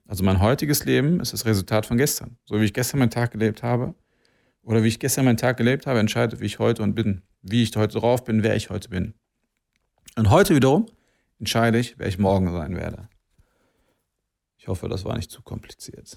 Also 0.06 0.22
mein 0.24 0.40
heutiges 0.40 0.84
Leben 0.84 1.20
ist 1.20 1.32
das 1.32 1.46
Resultat 1.46 1.86
von 1.86 1.96
gestern. 1.96 2.38
So 2.44 2.60
wie 2.60 2.64
ich 2.64 2.74
gestern 2.74 3.00
meinen 3.00 3.10
Tag 3.10 3.32
gelebt 3.32 3.62
habe 3.62 3.94
oder 4.66 4.82
wie 4.82 4.88
ich 4.88 4.98
gestern 4.98 5.24
meinen 5.24 5.36
Tag 5.36 5.56
gelebt 5.56 5.86
habe, 5.86 6.00
entscheidet, 6.00 6.40
wie 6.40 6.46
ich 6.46 6.58
heute 6.58 6.82
und 6.82 6.94
bin. 6.94 7.22
Wie 7.40 7.62
ich 7.62 7.74
heute 7.76 7.98
drauf 7.98 8.24
bin, 8.24 8.42
wer 8.42 8.56
ich 8.56 8.68
heute 8.68 8.88
bin. 8.88 9.14
Und 10.16 10.28
heute 10.30 10.56
wiederum 10.56 10.86
entscheide 11.38 11.78
ich, 11.78 12.00
wer 12.00 12.08
ich 12.08 12.18
morgen 12.18 12.50
sein 12.50 12.74
werde. 12.74 13.08
Ich 14.58 14.66
hoffe, 14.66 14.88
das 14.88 15.04
war 15.04 15.14
nicht 15.16 15.30
zu 15.30 15.42
kompliziert. 15.42 16.16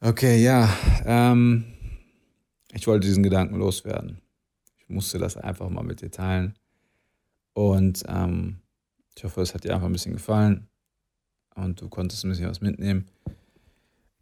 Okay, 0.00 0.40
ja. 0.40 0.72
Ähm, 1.04 1.64
ich 2.72 2.86
wollte 2.86 3.08
diesen 3.08 3.24
Gedanken 3.24 3.56
loswerden. 3.56 4.20
Ich 4.76 4.88
musste 4.88 5.18
das 5.18 5.36
einfach 5.36 5.68
mal 5.70 5.82
mit 5.82 6.02
dir 6.02 6.12
teilen. 6.12 6.54
Und 7.52 8.04
ähm, 8.06 8.60
ich 9.16 9.24
hoffe, 9.24 9.40
es 9.40 9.54
hat 9.54 9.64
dir 9.64 9.74
einfach 9.74 9.86
ein 9.86 9.92
bisschen 9.92 10.12
gefallen 10.12 10.68
und 11.56 11.80
du 11.80 11.88
konntest 11.88 12.24
ein 12.24 12.28
bisschen 12.28 12.48
was 12.48 12.60
mitnehmen. 12.60 13.08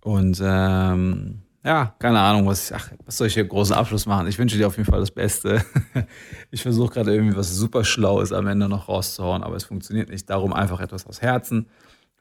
Und 0.01 0.41
ähm, 0.43 1.43
ja, 1.65 1.95
keine 1.99 2.21
Ahnung, 2.21 2.47
was, 2.47 2.71
ach, 2.73 2.93
was 3.07 3.17
soll 3.17 3.29
ich 3.29 3.35
hier 3.35 3.45
großen 3.45 3.75
Abschluss 3.75 4.05
machen? 4.05 4.27
Ich 4.27 4.39
wünsche 4.39 4.59
dir 4.59 4.67
auf 4.67 4.77
jeden 4.77 4.91
Fall 4.91 5.01
das 5.01 5.11
Beste. 5.11 5.65
Ich 6.51 6.63
versuche 6.63 6.95
gerade 6.95 7.13
irgendwie 7.13 7.37
was 7.37 7.51
super 7.53 7.85
Schlaues 7.85 8.33
am 8.33 8.47
Ende 8.47 8.69
noch 8.69 8.89
rauszuhauen, 8.89 9.43
aber 9.43 9.57
es 9.57 9.65
funktioniert 9.65 10.09
nicht. 10.09 10.31
Darum 10.31 10.53
einfach 10.53 10.81
etwas 10.81 11.05
aus 11.05 11.21
Herzen. 11.21 11.67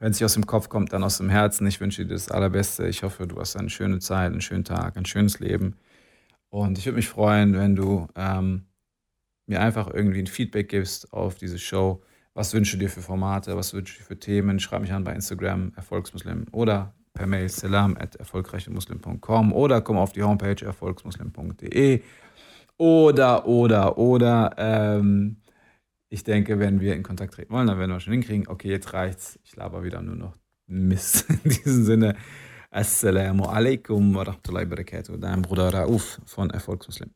Wenn 0.00 0.10
es 0.10 0.18
nicht 0.18 0.24
aus 0.24 0.34
dem 0.34 0.46
Kopf 0.46 0.68
kommt, 0.68 0.92
dann 0.92 1.04
aus 1.04 1.18
dem 1.18 1.28
Herzen. 1.28 1.68
Ich 1.68 1.80
wünsche 1.80 2.04
dir 2.04 2.14
das 2.14 2.30
Allerbeste. 2.32 2.88
Ich 2.88 3.04
hoffe, 3.04 3.28
du 3.28 3.38
hast 3.38 3.54
eine 3.54 3.70
schöne 3.70 4.00
Zeit, 4.00 4.32
einen 4.32 4.40
schönen 4.40 4.64
Tag, 4.64 4.96
ein 4.96 5.04
schönes 5.04 5.38
Leben. 5.38 5.76
Und 6.48 6.78
ich 6.78 6.86
würde 6.86 6.96
mich 6.96 7.08
freuen, 7.08 7.54
wenn 7.54 7.76
du 7.76 8.08
ähm, 8.16 8.66
mir 9.46 9.60
einfach 9.60 9.88
irgendwie 9.92 10.18
ein 10.18 10.26
Feedback 10.26 10.68
gibst 10.68 11.12
auf 11.12 11.36
diese 11.36 11.60
Show. 11.60 12.02
Was 12.32 12.52
wünschst 12.54 12.74
du 12.74 12.78
dir 12.78 12.90
für 12.90 13.02
Formate? 13.02 13.56
Was 13.56 13.72
wünschst 13.72 13.96
du 13.96 14.00
dir 14.00 14.06
für 14.06 14.18
Themen? 14.18 14.58
Schreib 14.58 14.80
mich 14.80 14.92
an 14.92 15.04
bei 15.04 15.14
Instagram, 15.14 15.72
Erfolgsmuslim 15.76 16.46
oder 16.50 16.92
per 17.14 17.26
Mail 17.26 17.48
salam 17.48 17.96
at 17.98 18.16
erfolgreichemuslim.com 18.16 19.52
oder 19.52 19.80
komm 19.80 19.96
auf 19.96 20.12
die 20.12 20.22
Homepage 20.22 20.64
erfolgsmuslim.de 20.64 22.02
oder, 22.76 23.46
oder, 23.46 23.96
oder. 23.98 24.54
Ähm, 24.58 25.36
ich 26.08 26.24
denke, 26.24 26.58
wenn 26.58 26.80
wir 26.80 26.94
in 26.94 27.02
Kontakt 27.02 27.34
treten 27.34 27.52
wollen, 27.52 27.66
dann 27.66 27.78
werden 27.78 27.92
wir 27.92 28.00
schon 28.00 28.12
hinkriegen. 28.12 28.48
Okay, 28.48 28.68
jetzt 28.68 28.92
reicht's. 28.92 29.38
Ich 29.44 29.56
laber 29.56 29.82
wieder 29.84 30.02
nur 30.02 30.16
noch 30.16 30.36
Mist. 30.66 31.28
In 31.44 31.50
diesem 31.50 31.84
Sinne, 31.84 32.16
Assalamu 32.70 33.44
alaikum 33.44 34.14
wa 34.14 34.22
rahmatullahi 34.22 34.64
wa 34.66 34.70
barakatuh. 34.70 35.16
Dein 35.16 35.42
Bruder 35.42 35.72
Rauf 35.72 36.20
von 36.24 36.50
Erfolgsmuslim. 36.50 37.10